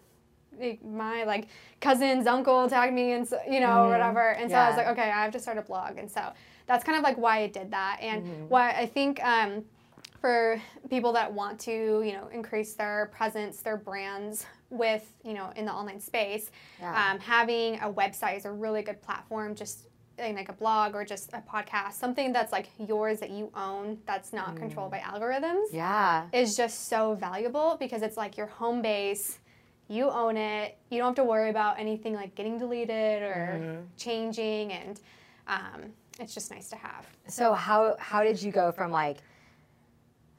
my 0.83 1.23
like 1.23 1.47
cousin's 1.79 2.27
uncle 2.27 2.67
tagged 2.67 2.93
me 2.93 3.13
and 3.13 3.25
so, 3.25 3.39
you 3.49 3.61
know 3.61 3.87
whatever 3.87 4.31
and 4.31 4.51
so 4.51 4.57
i 4.57 4.67
was 4.67 4.75
like 4.77 4.87
okay 4.87 5.03
i 5.03 5.23
have 5.23 5.31
to 5.31 5.39
start 5.39 5.57
a 5.57 5.61
blog 5.61 5.97
and 5.97 6.09
so 6.11 6.21
that's 6.65 6.83
kind 6.83 6.97
of 6.97 7.03
like 7.03 7.17
why 7.17 7.37
i 7.39 7.47
did 7.47 7.71
that 7.71 7.97
and 8.01 8.23
Mm-hmm. 8.23 8.49
why 8.49 8.71
i 8.71 8.85
think 8.85 9.23
um, 9.23 9.63
for 10.19 10.61
people 10.89 11.13
that 11.13 11.31
want 11.31 11.59
to 11.61 12.03
you 12.05 12.13
know 12.13 12.27
increase 12.33 12.73
their 12.73 13.09
presence 13.13 13.61
their 13.61 13.77
brands 13.77 14.45
with 14.69 15.11
you 15.23 15.33
know 15.33 15.51
in 15.55 15.65
the 15.65 15.71
online 15.71 15.99
space 15.99 16.51
Yeah. 16.79 17.11
um, 17.11 17.19
having 17.19 17.75
a 17.79 17.91
website 17.91 18.37
is 18.37 18.45
a 18.45 18.51
really 18.51 18.81
good 18.81 19.01
platform 19.01 19.55
just 19.55 19.87
in 20.17 20.35
like 20.35 20.49
a 20.49 20.53
blog 20.53 20.95
or 20.95 21.05
just 21.05 21.31
a 21.33 21.41
podcast 21.49 21.93
something 21.93 22.33
that's 22.33 22.51
like 22.51 22.67
yours 22.77 23.19
that 23.21 23.29
you 23.29 23.49
own 23.55 23.97
that's 24.05 24.33
not 24.33 24.55
controlled 24.57 24.91
by 24.91 24.99
algorithms 24.99 25.67
yeah. 25.71 26.25
is 26.33 26.57
just 26.57 26.89
so 26.89 27.13
valuable 27.15 27.77
because 27.79 28.01
it's 28.01 28.17
like 28.17 28.35
your 28.37 28.47
home 28.47 28.81
base. 28.81 29.39
You 29.91 30.11
own 30.11 30.37
it. 30.37 30.77
You 30.91 30.99
don't 30.99 31.07
have 31.07 31.15
to 31.15 31.23
worry 31.23 31.49
about 31.49 31.79
anything 31.79 32.13
like 32.13 32.35
getting 32.35 32.59
deleted 32.59 33.23
or 33.23 33.81
changing, 33.97 34.71
and 34.71 34.99
um, 35.47 35.81
it's 36.19 36.33
just 36.35 36.51
nice 36.51 36.69
to 36.69 36.75
have. 36.75 37.07
So 37.27 37.53
how 37.53 37.95
how 37.97 38.21
did 38.23 38.39
you 38.39 38.51
go 38.51 38.71
from 38.71 38.91
like 38.91 39.17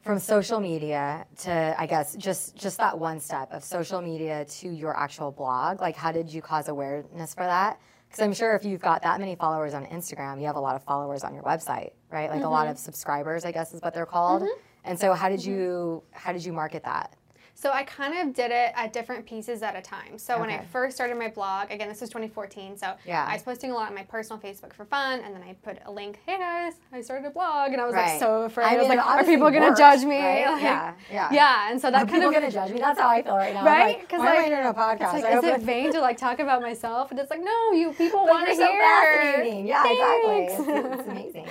from 0.03 0.19
social 0.19 0.61
media 0.61 1.27
to 1.39 1.75
I 1.79 1.87
guess 1.87 2.17
just 2.17 2.57
just 2.57 2.79
that 2.79 2.99
one 2.99 3.21
step 3.21 3.53
of 3.53 3.63
social 3.63 4.01
media 4.01 4.45
to 4.45 4.71
your 4.71 4.97
actual 4.97 5.31
blog? 5.31 5.81
Like 5.81 5.97
how 5.97 6.13
did 6.13 6.33
you 6.33 6.43
cause 6.43 6.69
awareness 6.69 7.35
for 7.35 7.45
that? 7.45 7.81
Because 8.09 8.23
I'm 8.25 8.33
sure 8.33 8.57
if 8.57 8.65
you've 8.65 8.81
got 8.81 9.03
that 9.03 9.21
many 9.21 9.37
followers 9.37 9.73
on 9.73 9.87
Instagram, 9.87 10.41
you 10.41 10.47
have 10.47 10.57
a 10.57 10.61
lot 10.61 10.75
of 10.75 10.83
followers 10.83 11.23
on 11.23 11.33
your 11.33 11.45
website, 11.45 11.93
right? 12.11 12.29
Like 12.29 12.43
a 12.43 12.49
lot 12.49 12.65
mm-hmm. 12.65 12.73
of 12.73 12.79
subscribers, 12.79 13.45
I 13.45 13.53
guess 13.53 13.73
is 13.73 13.81
what 13.83 13.95
they're 13.95 14.07
called. 14.07 14.43
Mm-hmm. 14.43 14.61
And 14.85 14.99
so 14.99 15.13
how 15.13 15.29
did 15.29 15.41
mm-hmm. 15.41 15.51
you 15.51 16.03
how 16.13 16.33
did 16.33 16.45
you 16.45 16.53
market 16.53 16.85
that? 16.85 17.15
So 17.61 17.71
I 17.71 17.83
kind 17.83 18.15
of 18.27 18.33
did 18.35 18.51
it 18.51 18.73
at 18.75 18.95
different 18.95 19.27
pieces 19.27 19.63
at 19.63 19.77
a 19.77 19.83
time. 19.83 20.17
So 20.17 20.41
when 20.41 20.49
I 20.49 20.65
first 20.73 20.97
started 20.97 21.19
my 21.19 21.29
blog, 21.29 21.71
again, 21.71 21.91
this 21.91 22.01
was 22.01 22.09
2014. 22.09 22.79
So 22.79 22.95
Yeah. 23.05 23.27
I 23.29 23.35
was 23.35 23.43
posting 23.43 23.71
a 23.71 23.75
lot 23.75 23.89
on 23.91 23.95
my 23.95 24.03
personal 24.05 24.41
Facebook 24.41 24.73
for 24.73 24.87
fun, 24.87 25.21
and 25.21 25.35
then 25.35 25.43
I 25.43 25.53
put 25.63 25.77
a 25.85 25.91
link. 25.93 26.21
Hey 26.25 26.39
guys, 26.39 26.73
I 26.91 27.03
started 27.03 27.27
a 27.27 27.31
blog, 27.31 27.73
and 27.73 27.81
I 27.83 27.85
was 27.85 27.93
Right. 27.95 28.13
like 28.13 28.19
so 28.19 28.45
afraid. 28.45 28.65
I 28.65 28.77
I, 28.77 28.79
was 28.79 28.89
like, 28.89 28.99
are 29.07 29.25
people 29.25 29.51
gonna 29.51 29.77
judge 29.77 30.05
me? 30.05 30.19
right? 30.19 30.47
Like, 30.53 30.63
Yeah, 30.63 30.95
yeah. 31.13 31.29
yeah. 31.31 31.71
And 31.71 31.79
so 31.79 31.89
Are 31.89 31.91
that 31.91 31.99
kind 32.09 32.13
people 32.13 32.29
of 32.29 32.35
gonna 32.35 32.51
judge 32.51 32.71
me? 32.73 32.79
That's 32.81 32.99
how 32.99 33.09
I 33.11 33.21
feel 33.23 33.37
right 33.37 33.53
now. 33.53 33.63
right 33.63 34.01
Because 34.01 34.21
like, 34.21 34.29
like, 34.39 34.51
why 34.51 34.57
am 34.57 34.67
I 34.67 34.71
a 34.71 34.75
podcast? 34.75 35.15
it's 35.17 35.25
like, 35.25 35.35
is 35.35 35.45
it 35.45 35.61
vain 35.61 35.93
to 35.93 36.01
like 36.01 36.17
talk 36.17 36.39
about 36.41 36.63
myself? 36.63 37.11
And 37.11 37.21
it's 37.21 37.31
like, 37.31 37.45
no, 37.45 37.73
you 37.73 37.93
people 37.93 38.25
want 38.25 38.49
to 38.49 38.55
so 38.57 38.67
hear. 38.67 38.81
fascinating. 38.81 39.67
Yeah, 39.67 39.85
exactly. 39.87 40.47
Thanks. 40.49 40.55
It's, 40.67 41.01
it's 41.01 41.09
amazing. 41.09 41.47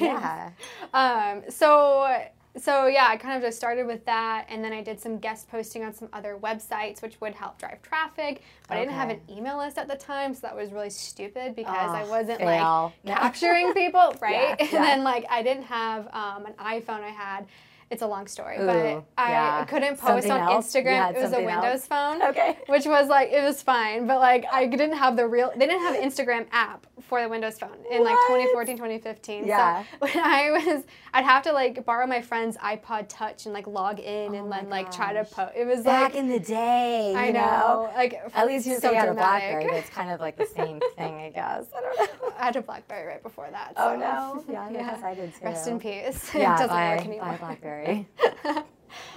Yeah. 0.00 0.50
Um, 0.92 1.42
so 1.48 2.26
so 2.56 2.86
yeah, 2.86 3.06
I 3.08 3.16
kind 3.16 3.36
of 3.36 3.42
just 3.42 3.56
started 3.56 3.86
with 3.86 4.04
that, 4.06 4.46
and 4.48 4.64
then 4.64 4.72
I 4.72 4.82
did 4.82 5.00
some 5.00 5.18
guest 5.18 5.48
posting 5.48 5.84
on 5.84 5.94
some 5.94 6.08
other 6.12 6.36
websites, 6.42 7.00
which 7.00 7.20
would 7.20 7.34
help 7.34 7.58
drive 7.58 7.80
traffic. 7.82 8.42
But 8.68 8.76
I 8.76 8.80
didn't 8.80 8.94
have 8.94 9.10
an 9.10 9.20
email 9.30 9.58
list 9.58 9.78
at 9.78 9.86
the 9.88 9.96
time, 9.96 10.34
so 10.34 10.40
that 10.42 10.56
was 10.56 10.72
really 10.72 10.90
stupid 10.90 11.54
because 11.54 11.90
I 11.90 12.02
Oh, 12.02 12.10
wasn't 12.10 12.38
fail. 12.40 12.92
like 13.04 13.16
capturing 13.18 13.72
people, 13.72 14.14
right? 14.20 14.32
Yeah, 14.32 14.56
and 14.60 14.72
yeah. 14.72 14.82
then 14.82 15.04
like 15.04 15.26
I 15.30 15.42
didn't 15.42 15.64
have 15.64 16.08
um, 16.12 16.46
an 16.46 16.54
iPhone. 16.58 17.02
I 17.02 17.10
had. 17.10 17.46
It's 17.90 18.02
a 18.02 18.06
long 18.06 18.28
story, 18.28 18.56
Ooh, 18.58 18.66
but 18.66 19.04
I 19.18 19.30
yeah. 19.32 19.64
couldn't 19.64 19.98
post 19.98 20.28
Something 20.28 20.30
on 20.32 20.40
else? 20.52 20.72
Instagram. 20.72 21.10
It 21.10 21.16
was 21.16 21.24
a 21.24 21.30
something 21.30 21.48
else? 21.48 21.62
Windows 21.64 21.86
phone 21.86 22.22
Okay. 22.22 22.56
which 22.68 22.86
was 22.86 23.08
like 23.08 23.30
it 23.32 23.42
was 23.42 23.62
fine 23.62 24.06
but 24.06 24.18
like 24.20 24.44
i 24.52 24.66
didn't 24.66 24.92
have 24.96 25.16
the 25.16 25.26
real 25.26 25.50
they 25.56 25.66
didn't 25.66 25.80
have 25.82 25.94
an 25.96 26.02
instagram 26.08 26.46
app 26.52 26.86
for 27.00 27.20
the 27.20 27.28
windows 27.28 27.58
phone 27.58 27.76
in 27.90 28.04
like 28.04 28.16
2014 28.28 28.76
2015 28.76 29.44
Yeah. 29.46 29.82
so 29.82 29.86
when 29.98 30.12
i 30.24 30.50
was 30.52 30.84
i'd 31.14 31.24
have 31.24 31.42
to 31.44 31.52
like 31.52 31.84
borrow 31.84 32.06
my 32.06 32.20
friend's 32.20 32.56
ipod 32.58 33.06
touch 33.08 33.46
and 33.46 33.54
like 33.54 33.66
log 33.66 33.98
in 33.98 34.34
Oh 34.34 34.38
and 34.38 34.52
then 34.52 34.68
like 34.68 34.92
try 34.92 35.12
to 35.12 35.24
post 35.24 35.52
it 35.56 35.64
was 35.66 35.78
like 35.78 35.84
Back 35.86 36.02
like 36.10 36.14
in 36.14 36.28
the 36.28 36.38
day, 36.38 37.14
i 37.16 37.26
you 37.28 37.32
know, 37.32 37.90
like 37.96 38.14
At 38.34 38.46
least 38.46 38.66
you 38.66 38.74
so 38.74 38.80
say 38.80 38.90
you 38.90 38.94
had 39.00 39.08
a. 39.08 39.14
BlackBerry, 39.14 39.64
but 39.64 39.74
it's 39.74 39.90
kind 39.90 40.10
of 40.10 40.20
like 40.20 40.36
the 40.36 40.46
same 40.46 40.80
thing, 40.96 41.14
I 41.14 41.30
guess. 41.30 41.66
I 41.76 41.80
don't 41.80 41.98
know. 42.22 42.32
i 42.38 42.44
had 42.44 42.56
a 42.56 42.62
blackberry 42.62 43.06
right 43.06 43.22
before 43.22 43.48
that 43.50 43.72
Oh 43.76 43.94
so- 43.94 43.98
no! 43.98 44.44
Yeah, 44.52 44.70
guess 44.72 45.02
I 45.02 45.14
did 45.14 45.34
too. 45.34 45.44
rest 45.44 45.66
in 45.68 45.78
peace 45.80 46.30
Yeah, 46.34 46.54
it 46.54 46.58
doesn't 46.58 46.68
bye, 46.68 46.96
work 46.96 47.06
anymore 47.06 47.26
bye 47.32 47.36
BlackBerry. 47.38 47.79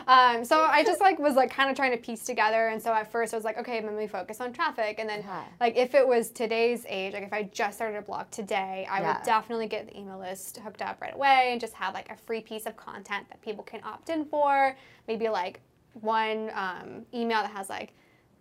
Um, 0.07 0.43
so 0.43 0.59
I 0.61 0.83
just 0.83 0.99
like 0.99 1.17
was 1.17 1.35
like 1.35 1.49
kind 1.49 1.69
of 1.69 1.75
trying 1.75 1.91
to 1.91 1.97
piece 1.97 2.23
together, 2.23 2.67
and 2.67 2.81
so 2.81 2.93
at 2.93 3.09
first 3.11 3.33
I 3.33 3.37
was 3.37 3.43
like, 3.45 3.57
okay, 3.57 3.81
let 3.81 3.93
me 3.95 4.05
focus 4.07 4.41
on 4.41 4.51
traffic, 4.53 4.97
and 4.99 5.07
then 5.09 5.21
Yeah. 5.21 5.43
like 5.61 5.77
if 5.77 5.95
it 5.95 6.05
was 6.07 6.29
today's 6.29 6.85
age, 6.89 7.13
like 7.13 7.23
if 7.23 7.33
I 7.33 7.43
just 7.43 7.77
started 7.77 7.97
a 7.97 8.01
blog 8.01 8.29
today, 8.29 8.85
I 8.89 9.01
Yeah. 9.01 9.17
would 9.17 9.23
definitely 9.25 9.67
get 9.67 9.87
the 9.87 9.97
email 9.97 10.19
list 10.19 10.57
hooked 10.57 10.81
up 10.81 11.01
right 11.01 11.13
away 11.13 11.49
and 11.51 11.61
just 11.61 11.73
have 11.73 11.93
like 11.93 12.11
a 12.11 12.17
free 12.17 12.41
piece 12.41 12.65
of 12.65 12.75
content 12.75 13.27
that 13.29 13.41
people 13.41 13.63
can 13.63 13.79
opt 13.83 14.09
in 14.09 14.25
for, 14.25 14.75
maybe 15.07 15.29
like 15.29 15.61
one 16.01 16.51
um, 16.53 17.05
email 17.13 17.41
that 17.41 17.51
has 17.51 17.69
like 17.69 17.93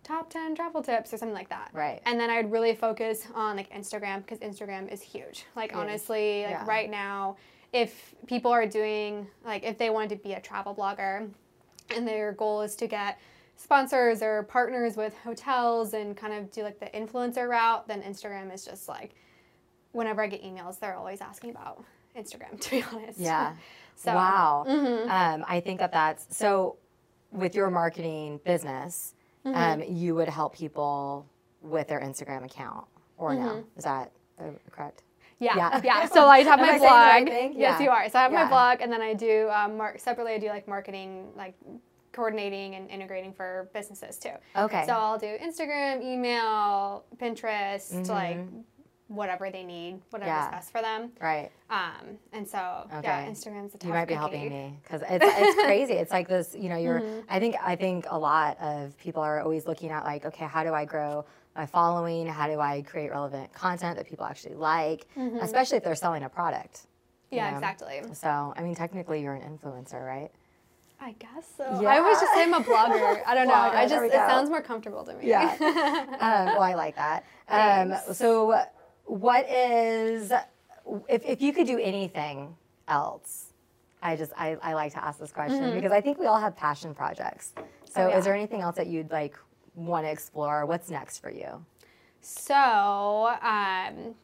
top 0.03 0.29
10 0.29 0.55
travel 0.55 0.83
tips 0.83 1.13
or 1.13 1.17
something 1.17 1.35
like 1.35 1.49
that. 1.49 1.69
Right. 1.71 2.01
And 2.05 2.19
then 2.19 2.29
I'd 2.29 2.51
really 2.51 2.75
focus 2.75 3.25
on 3.33 3.55
like 3.55 3.71
Instagram 3.71 4.17
because 4.27 4.39
Instagram 4.39 4.91
is 4.91 5.01
huge. 5.01 5.45
Like 5.55 5.73
honestly, 5.75 6.43
like 6.43 6.51
Yeah. 6.51 6.65
right 6.67 6.89
now, 6.91 7.37
if 7.73 8.13
people 8.27 8.51
are 8.51 8.65
doing 8.65 9.27
like 9.43 9.63
if 9.63 9.77
they 9.77 9.89
wanted 9.89 10.09
to 10.09 10.15
be 10.23 10.33
a 10.33 10.39
travel 10.39 10.73
blogger 10.75 11.29
and 11.95 12.07
their 12.07 12.31
goal 12.33 12.61
is 12.61 12.75
to 12.77 12.87
get 12.87 13.19
sponsors 13.57 14.21
or 14.21 14.43
partners 14.43 14.95
with 14.95 15.15
hotels 15.23 15.93
and 15.93 16.15
kind 16.15 16.33
of 16.33 16.51
do 16.51 16.63
like 16.63 16.79
the 16.79 16.85
influencer 16.97 17.47
route, 17.49 17.87
then 17.87 18.01
Instagram 18.03 18.53
is 18.53 18.63
just 18.63 18.87
like 18.87 19.15
whenever 19.91 20.21
I 20.23 20.27
get 20.27 20.43
emails, 20.43 20.79
they're 20.79 20.95
always 20.95 21.21
asking 21.21 21.49
about 21.51 21.83
Instagram, 22.17 22.59
to 22.61 22.69
be 22.69 22.83
honest. 22.93 23.19
Yeah. 23.19 23.53
So 23.95 24.13
wow. 24.15 24.65
Mhm. 24.67 25.07
Um, 25.07 25.45
I 25.47 25.59
think 25.59 25.79
that 25.79 25.91
that's 25.91 26.25
so. 26.35 26.77
With 27.31 27.53
your 27.55 27.69
marketing 27.69 28.39
business, 28.43 29.13
Mm-hmm. 29.45 29.55
um, 29.83 29.95
you 29.95 30.15
would 30.15 30.29
help 30.29 30.55
people 30.55 31.25
with 31.61 31.87
their 31.89 31.99
Instagram 31.99 32.43
account, 32.43 32.85
or 33.17 33.35
no? 33.35 33.63
Is 33.77 33.83
that 33.83 34.11
uh, 34.39 34.45
correct? 34.71 35.03
Yeah, 35.43 35.55
Yeah. 35.57 35.81
yeah. 35.83 36.05
So 36.13 36.27
I 36.27 36.39
have 36.43 36.59
my 36.59 36.77
right 36.77 36.79
blog. 37.25 37.27
thing? 37.33 37.53
Yes, 37.57 37.79
Yeah. 37.79 37.83
you 37.85 37.89
are. 37.91 38.09
So 38.09 38.19
I 38.19 38.23
have 38.23 38.31
Yeah. 38.31 38.43
my 38.43 38.49
blog, 38.49 38.81
and 38.81 38.91
then 38.91 39.01
I 39.01 39.13
do 39.13 39.49
um, 39.49 39.77
mar- 39.77 39.97
separately. 39.97 40.33
I 40.33 40.39
do 40.39 40.47
like 40.49 40.67
marketing, 40.67 41.29
like 41.35 41.55
coordinating 42.11 42.75
and 42.75 42.89
integrating 42.89 43.33
for 43.33 43.69
businesses 43.73 44.17
too. 44.17 44.33
Okay. 44.55 44.83
So 44.85 44.93
I'll 44.93 45.17
do 45.17 45.35
Instagram, 45.41 46.03
email, 46.03 47.05
Pinterest, 47.17 48.07
like 48.07 48.37
Mhm. 48.37 48.63
whatever 49.07 49.49
they 49.49 49.63
need, 49.63 49.99
whatever's 50.11 50.27
Yeah. 50.31 50.51
best 50.51 50.71
for 50.71 50.81
them. 50.81 51.11
right. 51.19 51.49
Um, 51.71 52.19
and 52.31 52.47
so 52.47 52.57
yeah, 53.03 53.25
Instagram's 53.27 53.71
the 53.71 53.79
tough 53.79 53.87
You 53.87 53.93
might 53.93 54.05
be 54.07 54.13
cookie. 54.13 54.37
helping 54.37 54.49
me 54.49 54.79
because 54.83 55.01
it's, 55.09 55.25
it's 55.25 55.55
crazy. 55.63 55.93
It's 55.93 56.11
like 56.11 56.27
this, 56.27 56.55
you 56.55 56.69
know. 56.69 56.77
You're. 56.77 56.99
Mm-hmm. 57.03 57.19
I 57.29 57.39
think. 57.39 57.55
I 57.63 57.75
think 57.75 58.05
a 58.09 58.17
lot 58.17 58.59
of 58.61 58.95
people 58.99 59.23
are 59.23 59.41
always 59.41 59.65
looking 59.65 59.89
at 59.89 60.03
like, 60.03 60.25
okay, 60.25 60.45
how 60.45 60.63
do 60.63 60.71
I 60.73 60.85
grow 60.85 61.25
my 61.55 61.65
following? 61.65 62.27
How 62.27 62.47
do 62.47 62.59
I 62.59 62.81
create 62.81 63.11
relevant 63.11 63.53
content 63.53 63.97
that 63.97 64.07
people 64.07 64.25
actually 64.25 64.55
like, 64.55 65.07
especially 65.41 65.77
if 65.77 65.83
they're 65.83 65.95
selling 65.95 66.23
a 66.23 66.29
product. 66.29 66.75
Mm-hmm. 66.75 67.35
Yeah, 67.35 67.49
know? 67.51 67.57
exactly. 67.57 68.01
So, 68.13 68.53
I 68.55 68.61
mean, 68.61 68.75
technically, 68.75 69.21
you're 69.21 69.33
an 69.35 69.41
influencer, 69.57 70.05
right? 70.05 70.31
I 71.01 71.13
guess 71.19 71.45
so. 71.57 71.81
Yeah. 71.81 71.89
I 71.89 71.97
always 71.99 72.19
just 72.19 72.33
say 72.33 72.43
I'm 72.43 72.53
a 72.53 72.61
blogger. 72.61 73.21
I 73.27 73.35
don't 73.35 73.47
know. 73.47 73.53
Blogger, 73.53 73.75
I 73.75 73.87
just 73.87 74.03
it 74.05 74.11
go. 74.11 74.17
sounds 74.27 74.49
more 74.49 74.61
comfortable 74.61 75.03
to 75.03 75.13
me. 75.15 75.27
Yeah. 75.27 75.49
um, 75.59 76.45
well, 76.53 76.61
I 76.61 76.75
like 76.75 76.95
that. 76.95 77.25
Um, 77.49 77.95
so, 78.13 78.61
what 79.05 79.49
is 79.49 80.31
if 81.09 81.25
if 81.25 81.41
you 81.41 81.51
could 81.51 81.67
do 81.67 81.77
anything 81.77 82.55
else? 82.87 83.47
I 84.01 84.15
just 84.15 84.31
I, 84.37 84.57
I 84.61 84.73
like 84.73 84.93
to 84.93 85.03
ask 85.03 85.19
this 85.19 85.31
question 85.31 85.73
because 85.73 85.91
I 85.91 85.99
think 86.01 86.19
we 86.19 86.25
all 86.25 86.39
have 86.39 86.55
passion 86.55 86.93
projects. 86.95 87.53
So, 87.55 87.61
Mm-hmm. 87.63 88.01
Oh, 88.01 88.07
yeah. 88.09 88.17
is 88.17 88.25
there 88.25 88.33
anything 88.33 88.61
else 88.61 88.75
that 88.77 88.87
you'd 88.87 89.11
like 89.11 89.35
want 89.75 90.05
to 90.05 90.11
explore? 90.11 90.65
What's 90.65 90.89
next 90.89 91.19
for 91.19 91.29
you? 91.31 91.65
So, 92.21 92.55
um, 93.41 94.15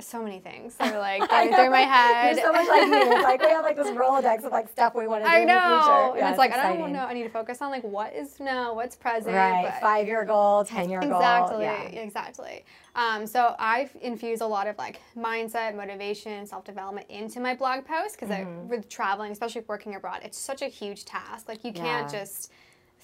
so 0.00 0.22
many 0.22 0.38
things 0.38 0.76
that 0.76 0.94
are 0.94 0.98
like 1.00 1.28
going 1.28 1.52
through 1.52 1.70
my 1.70 1.80
head. 1.80 2.36
You're 2.36 2.44
so 2.44 2.52
much 2.52 2.68
like 2.68 2.88
me. 2.88 2.96
It's 2.98 3.24
like 3.24 3.40
we 3.42 3.48
have 3.48 3.64
like 3.64 3.74
this 3.74 3.88
Rolodex 3.88 4.44
of 4.44 4.52
like 4.52 4.68
stuff 4.68 4.94
we 4.94 5.08
want 5.08 5.24
to 5.24 5.28
do 5.28 5.34
I 5.34 5.40
in 5.40 5.46
the 5.48 5.52
know, 5.52 5.60
future. 5.60 5.92
and 6.12 6.18
Yeah, 6.18 6.28
it's 6.30 6.38
like 6.38 6.52
I 6.52 6.76
don't 6.76 6.92
know. 6.92 7.04
I 7.04 7.12
need 7.14 7.24
to 7.24 7.28
focus 7.28 7.60
on 7.60 7.72
like 7.72 7.82
what 7.82 8.14
is 8.14 8.38
now, 8.38 8.72
what's 8.74 8.94
present. 8.94 9.34
Right, 9.34 9.74
five 9.80 10.06
year 10.06 10.24
goal, 10.24 10.64
ten 10.64 10.88
year 10.88 11.00
goal. 11.00 11.10
Exactly, 11.10 11.64
Yeah. 11.64 11.82
exactly. 11.82 12.64
Um, 12.94 13.26
so 13.26 13.56
I've 13.58 13.90
infused 14.00 14.40
a 14.42 14.46
lot 14.46 14.68
of 14.68 14.78
like 14.78 15.00
mindset, 15.16 15.74
motivation, 15.74 16.46
self 16.46 16.64
development 16.64 17.08
into 17.10 17.40
my 17.40 17.54
blog 17.56 17.84
posts 17.84 18.16
because 18.16 18.28
Mm-hmm. 18.28 18.68
with 18.68 18.88
traveling, 18.88 19.32
especially 19.32 19.64
working 19.66 19.96
abroad, 19.96 20.20
it's 20.22 20.38
such 20.38 20.62
a 20.62 20.68
huge 20.68 21.04
task. 21.04 21.48
Like 21.48 21.64
you 21.64 21.72
can't 21.72 22.12
Yeah. 22.12 22.20
just 22.20 22.52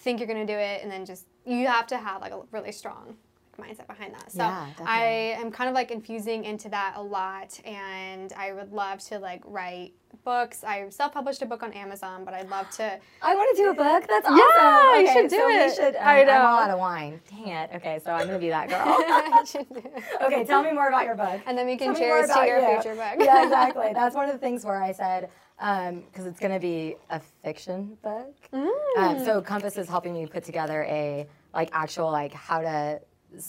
think 0.05 0.21
you're 0.21 0.29
gonna 0.29 0.47
do 0.47 0.53
it 0.53 0.83
and 0.83 0.91
then 0.93 1.05
just 1.05 1.27
you 1.47 1.67
have 1.67 1.87
to 1.89 1.97
have 1.97 2.21
like 2.21 2.33
a 2.33 2.41
really 2.53 2.73
strong 2.73 3.17
mindset 3.59 3.87
behind 3.87 4.13
that. 4.15 4.31
So 4.31 4.39
Yeah, 4.43 4.67
I 4.85 5.37
am 5.39 5.51
kind 5.51 5.69
of 5.69 5.75
like 5.75 5.91
infusing 5.91 6.45
into 6.45 6.69
that 6.71 6.95
a 6.97 7.03
lot, 7.03 7.59
and 7.65 8.33
I 8.37 8.53
would 8.53 8.73
love 8.73 8.99
to 9.05 9.19
like 9.19 9.43
write 9.45 9.93
books. 10.25 10.65
I 10.65 10.89
self-published 10.89 11.41
a 11.43 11.47
book 11.47 11.63
on 11.63 11.73
Amazon, 11.73 12.25
but 12.25 12.35
I'd 12.35 12.51
love 12.51 12.69
to. 12.71 12.99
I 13.23 13.35
want 13.35 13.57
to 13.57 13.63
do 13.63 13.71
a 13.71 13.75
book. 13.75 14.07
That's 14.09 14.27
awesome. 14.27 14.39
Yeah, 14.39 14.99
you 15.01 15.13
should 15.13 15.31
do 15.31 15.37
so 15.37 15.49
it. 15.49 15.69
We 15.71 15.75
should, 15.75 15.97
I 15.97 16.23
um, 16.23 16.29
I'm 16.29 16.47
all 16.47 16.57
know. 16.57 16.63
out 16.65 16.71
of 16.71 16.79
wine. 16.79 17.21
Dang 17.31 17.49
it. 17.49 17.71
Okay, 17.77 18.01
so 18.05 18.13
I'm 18.13 18.27
gonna 18.27 18.39
be 18.39 18.51
that 18.51 18.69
girl. 18.69 19.65
Okay, 20.27 20.45
tell 20.45 20.63
me 20.63 20.73
more 20.73 20.89
about 20.89 21.05
your 21.05 21.15
book. 21.15 21.41
And 21.47 21.57
then 21.57 21.67
we 21.67 21.77
can 21.77 21.89
Tell 21.89 21.97
cheers 21.97 22.31
to 22.31 22.47
your 22.47 22.59
you. 22.61 22.81
future 22.81 22.95
book. 22.97 23.15
yeah, 23.21 23.43
exactly. 23.45 23.91
That's 23.95 24.15
one 24.17 24.27
of 24.27 24.33
the 24.33 24.39
things 24.39 24.65
where 24.65 24.83
I 24.83 24.93
said 24.93 25.31
because 25.65 26.27
it's 26.27 26.39
gonna 26.41 26.61
be 26.61 26.97
a 27.09 27.19
fiction 27.43 27.97
book. 28.03 28.35
Mm. 28.53 28.71
Um, 28.99 29.25
so 29.25 29.41
Compass 29.41 29.79
is 29.79 29.89
helping 29.89 30.13
me 30.13 30.27
put 30.27 30.45
together 30.45 30.85
a 30.85 31.27
like 31.55 31.71
actual 31.73 32.11
like 32.13 32.35
how 32.35 32.61
to 32.61 33.01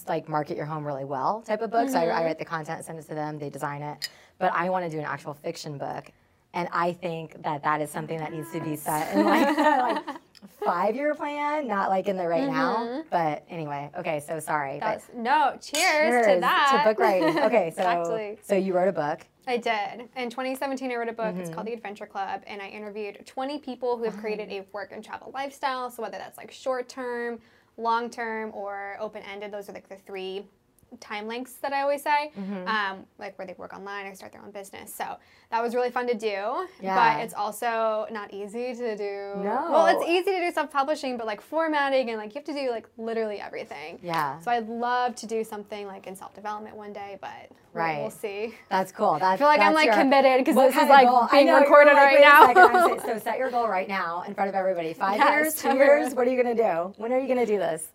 like 0.07 0.29
market 0.29 0.55
your 0.55 0.65
home 0.65 0.85
really 0.85 1.03
well 1.03 1.41
type 1.45 1.61
of 1.61 1.71
book. 1.71 1.89
So 1.89 1.99
I, 1.99 2.03
I 2.03 2.05
Mm-hmm. 2.07 2.25
write 2.25 2.39
the 2.39 2.45
content, 2.45 2.85
send 2.85 2.99
it 2.99 3.07
to 3.09 3.15
them, 3.15 3.37
they 3.37 3.49
design 3.49 3.81
it. 3.81 4.09
But 4.39 4.53
I 4.53 4.69
want 4.69 4.85
to 4.85 4.89
do 4.91 4.97
an 4.97 5.05
actual 5.05 5.33
fiction 5.33 5.77
book, 5.77 6.09
and 6.53 6.69
I 6.71 6.93
think 6.93 7.43
that 7.43 7.63
that 7.63 7.81
is 7.81 7.89
something 7.91 8.17
that 8.19 8.31
needs 8.33 8.49
to 8.53 8.61
be 8.61 8.75
set 8.77 9.13
in 9.13 9.25
like, 9.25 9.57
like 9.57 10.03
five 10.65 10.95
year 10.95 11.13
plan, 11.15 11.67
not 11.67 11.89
like 11.89 12.07
in 12.07 12.17
the 12.17 12.27
right 12.27 12.47
now. 12.49 13.03
But 13.09 13.45
anyway, 13.49 13.89
okay. 13.97 14.19
So 14.19 14.39
sorry. 14.39 14.79
but 14.79 14.85
Mm-hmm. 14.85 14.91
That's, 14.95 15.09
no, 15.15 15.57
cheers, 15.61 16.25
to 16.27 16.39
that. 16.41 16.83
To 16.83 16.89
book 16.89 16.99
writing. 16.99 17.37
Okay, 17.45 17.71
so 17.75 17.81
exactly. 17.81 18.37
so 18.41 18.55
you 18.55 18.73
wrote 18.73 18.87
a 18.87 18.91
book. 18.93 19.21
I 19.47 19.57
did. 19.57 20.09
In 20.15 20.29
2017, 20.31 20.91
I 20.91 20.95
wrote 20.95 21.07
a 21.07 21.13
book. 21.13 21.35
It's 21.35 21.49
Mm-hmm. 21.49 21.53
called 21.53 21.67
The 21.67 21.73
Adventure 21.73 22.07
Club, 22.07 22.41
and 22.47 22.61
I 22.61 22.67
interviewed 22.69 23.23
20 23.25 23.59
people 23.59 23.95
who 23.97 24.03
have 24.05 24.17
created 24.17 24.51
a 24.51 24.65
work 24.73 24.91
and 24.91 25.03
travel 25.03 25.31
lifestyle. 25.33 25.91
So 25.91 26.01
whether 26.01 26.17
that's 26.17 26.37
like 26.37 26.51
short 26.51 26.89
term, 26.89 27.39
long 27.77 28.09
term, 28.09 28.51
or 28.55 28.97
open 28.99 29.21
ended, 29.31 29.51
those 29.51 29.69
are 29.69 29.73
like 29.73 29.87
the 29.87 29.97
three 29.97 30.45
time 31.01 31.27
lengths 31.27 31.53
that 31.55 31.73
I 31.73 31.81
always 31.81 32.01
say, 32.01 32.31
Mm-hmm. 32.39 32.67
um, 32.67 33.05
like 33.19 33.37
where 33.37 33.45
they 33.45 33.53
work 33.57 33.73
online 33.73 34.05
or 34.05 34.15
start 34.15 34.31
their 34.31 34.41
own 34.41 34.51
business. 34.51 34.93
So 34.93 35.17
that 35.51 35.61
was 35.61 35.75
really 35.75 35.89
fun 35.91 36.07
to 36.07 36.13
do. 36.13 36.67
Yeah. 36.81 36.95
But 37.17 37.23
it's 37.23 37.33
also 37.33 38.07
not 38.11 38.33
easy 38.33 38.73
to 38.73 38.95
do. 38.95 39.33
No. 39.43 39.67
Well, 39.71 39.87
it's 39.87 40.09
easy 40.09 40.31
to 40.37 40.45
do 40.45 40.51
self 40.51 40.71
publishing, 40.71 41.17
but 41.17 41.25
like 41.25 41.41
formatting 41.41 42.09
and 42.09 42.17
like 42.17 42.29
you 42.33 42.39
have 42.39 42.45
to 42.45 42.53
do 42.53 42.69
like 42.71 42.87
literally 42.97 43.39
everything. 43.41 43.99
Yeah. 44.01 44.39
So 44.39 44.51
I'd 44.51 44.69
love 44.69 45.15
to 45.15 45.27
do 45.27 45.43
something 45.43 45.85
like 45.87 46.07
in 46.07 46.15
self 46.15 46.33
development 46.33 46.75
one 46.77 46.93
day, 46.93 47.17
but 47.19 47.29
we'll- 47.49 47.83
Right. 47.83 47.99
we'll 48.01 48.09
see. 48.09 48.53
That's 48.69 48.93
cool. 48.93 49.13
That's, 49.19 49.23
I 49.25 49.35
feel 49.37 49.47
like 49.47 49.59
I'm 49.59 49.73
like 49.73 49.87
your- 49.87 49.95
committed 49.95 50.45
because 50.45 50.55
this 50.55 50.81
is 50.81 50.89
like 50.89 51.07
goal? 51.09 51.27
Being 51.29 51.47
know, 51.47 51.59
recorded 51.59 51.93
like, 51.93 52.05
right 52.05 52.21
now. 52.21 52.45
second, 52.47 52.63
I'm 52.75 52.87
saying- 53.03 53.19
so 53.19 53.19
set 53.19 53.37
your 53.37 53.51
goal 53.51 53.67
right 53.67 53.87
now 53.89 54.23
in 54.25 54.33
front 54.33 54.47
of 54.47 54.55
everybody. 54.55 54.93
Five 54.93 55.17
Yes, 55.17 55.29
years, 55.29 55.55
two 55.55 55.75
years. 55.75 56.13
What 56.13 56.25
are 56.25 56.31
you 56.31 56.41
gonna 56.41 56.55
do? 56.55 56.93
When 56.97 57.11
are 57.11 57.19
you 57.19 57.27
gonna 57.27 57.45
do 57.45 57.57
this? 57.57 57.89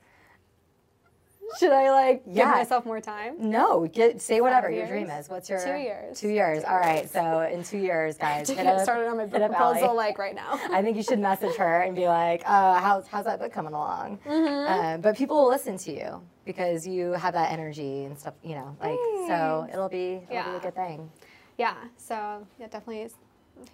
Should 1.59 1.73
I 1.73 1.91
like 1.91 2.23
Yeah. 2.27 2.45
give 2.45 2.55
myself 2.55 2.85
more 2.87 3.01
time? 3.01 3.35
No, 3.39 3.87
get 3.87 4.21
say 4.21 4.41
whatever 4.41 4.71
your 4.71 4.87
dream 4.87 5.11
is. 5.11 5.29
What's 5.29 5.51
your 5.51 5.59
Two 5.65 5.77
years. 5.77 6.19
Two 6.21 6.29
years. 6.29 6.63
All 6.65 6.79
right. 6.79 7.09
So 7.11 7.41
in 7.41 7.63
two 7.65 7.79
years, 7.79 8.17
guys, 8.27 8.49
get 8.51 8.67
up- 8.67 8.81
started 8.81 9.09
on 9.09 9.17
my 9.17 9.27
book 9.27 9.41
up 9.43 9.51
Allie. 9.53 9.79
proposal 9.79 9.97
like 9.97 10.19
right 10.19 10.35
now. 10.35 10.59
I 10.71 10.83
think 10.83 10.97
you 10.97 11.03
should 11.03 11.19
message 11.19 11.57
her 11.57 11.81
and 11.81 11.95
be 11.97 12.07
like, 12.09 12.43
uh, 12.47 12.79
how's, 12.81 13.07
how's 13.09 13.25
that 13.25 13.39
book 13.41 13.53
coming 13.53 13.73
along? 13.73 14.19
Mm-hmm. 14.27 14.73
Um, 14.73 15.01
but 15.01 15.17
people 15.17 15.37
will 15.43 15.49
listen 15.49 15.77
to 15.79 15.93
you 15.93 16.23
because 16.45 16.87
you 16.87 17.13
have 17.13 17.35
that 17.35 17.53
energy 17.53 18.05
and 18.05 18.19
stuff, 18.19 18.35
you 18.43 18.55
know, 18.55 18.77
like, 18.81 18.99
so 19.29 19.67
it'll 19.73 19.89
be, 19.89 20.15
it'll 20.15 20.27
be 20.29 20.35
Yeah. 20.35 20.57
a 20.57 20.61
good 20.61 20.75
thing. 20.75 21.11
Yeah, 21.59 21.75
so 21.97 22.47
yeah, 22.59 22.67
definitely 22.69 23.03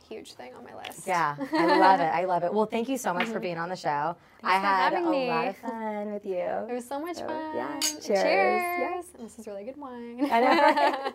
huge 0.09 0.33
thing 0.35 0.53
on 0.55 0.65
my 0.65 0.75
list. 0.87 1.07
Yeah, 1.07 1.37
I 1.53 1.79
love 1.79 2.01
it. 2.01 2.05
I 2.05 2.25
love 2.25 2.43
it. 2.45 2.53
Well, 2.53 2.67
thank 2.67 2.89
you 2.89 2.99
so 2.99 3.13
much 3.15 3.29
for 3.29 3.41
being 3.47 3.59
on 3.59 3.69
the 3.69 3.77
show. 3.77 3.89
I 3.89 4.53
Mm-hmm. 4.57 4.61
for 4.61 4.67
had 4.67 4.93
having 4.93 5.07
a 5.07 5.11
me. 5.11 5.29
lot 5.29 5.49
of 5.49 5.57
fun 5.57 6.13
with 6.13 6.25
you. 6.27 6.37
It 6.71 6.73
was 6.73 6.87
so 6.87 7.01
much 7.01 7.17
So, 7.17 7.27
fun. 7.27 7.57
yeah, 7.57 7.81
cheers. 7.81 8.05
Cheers. 8.07 9.05
And 9.19 9.27
this 9.27 9.39
is 9.39 9.47
really 9.47 9.65
good 9.65 9.77
wine. 9.77 10.29
I 10.31 10.41
know, 10.41 10.49
right? 10.49 11.13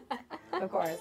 of 0.64 0.72
course. 0.72 0.98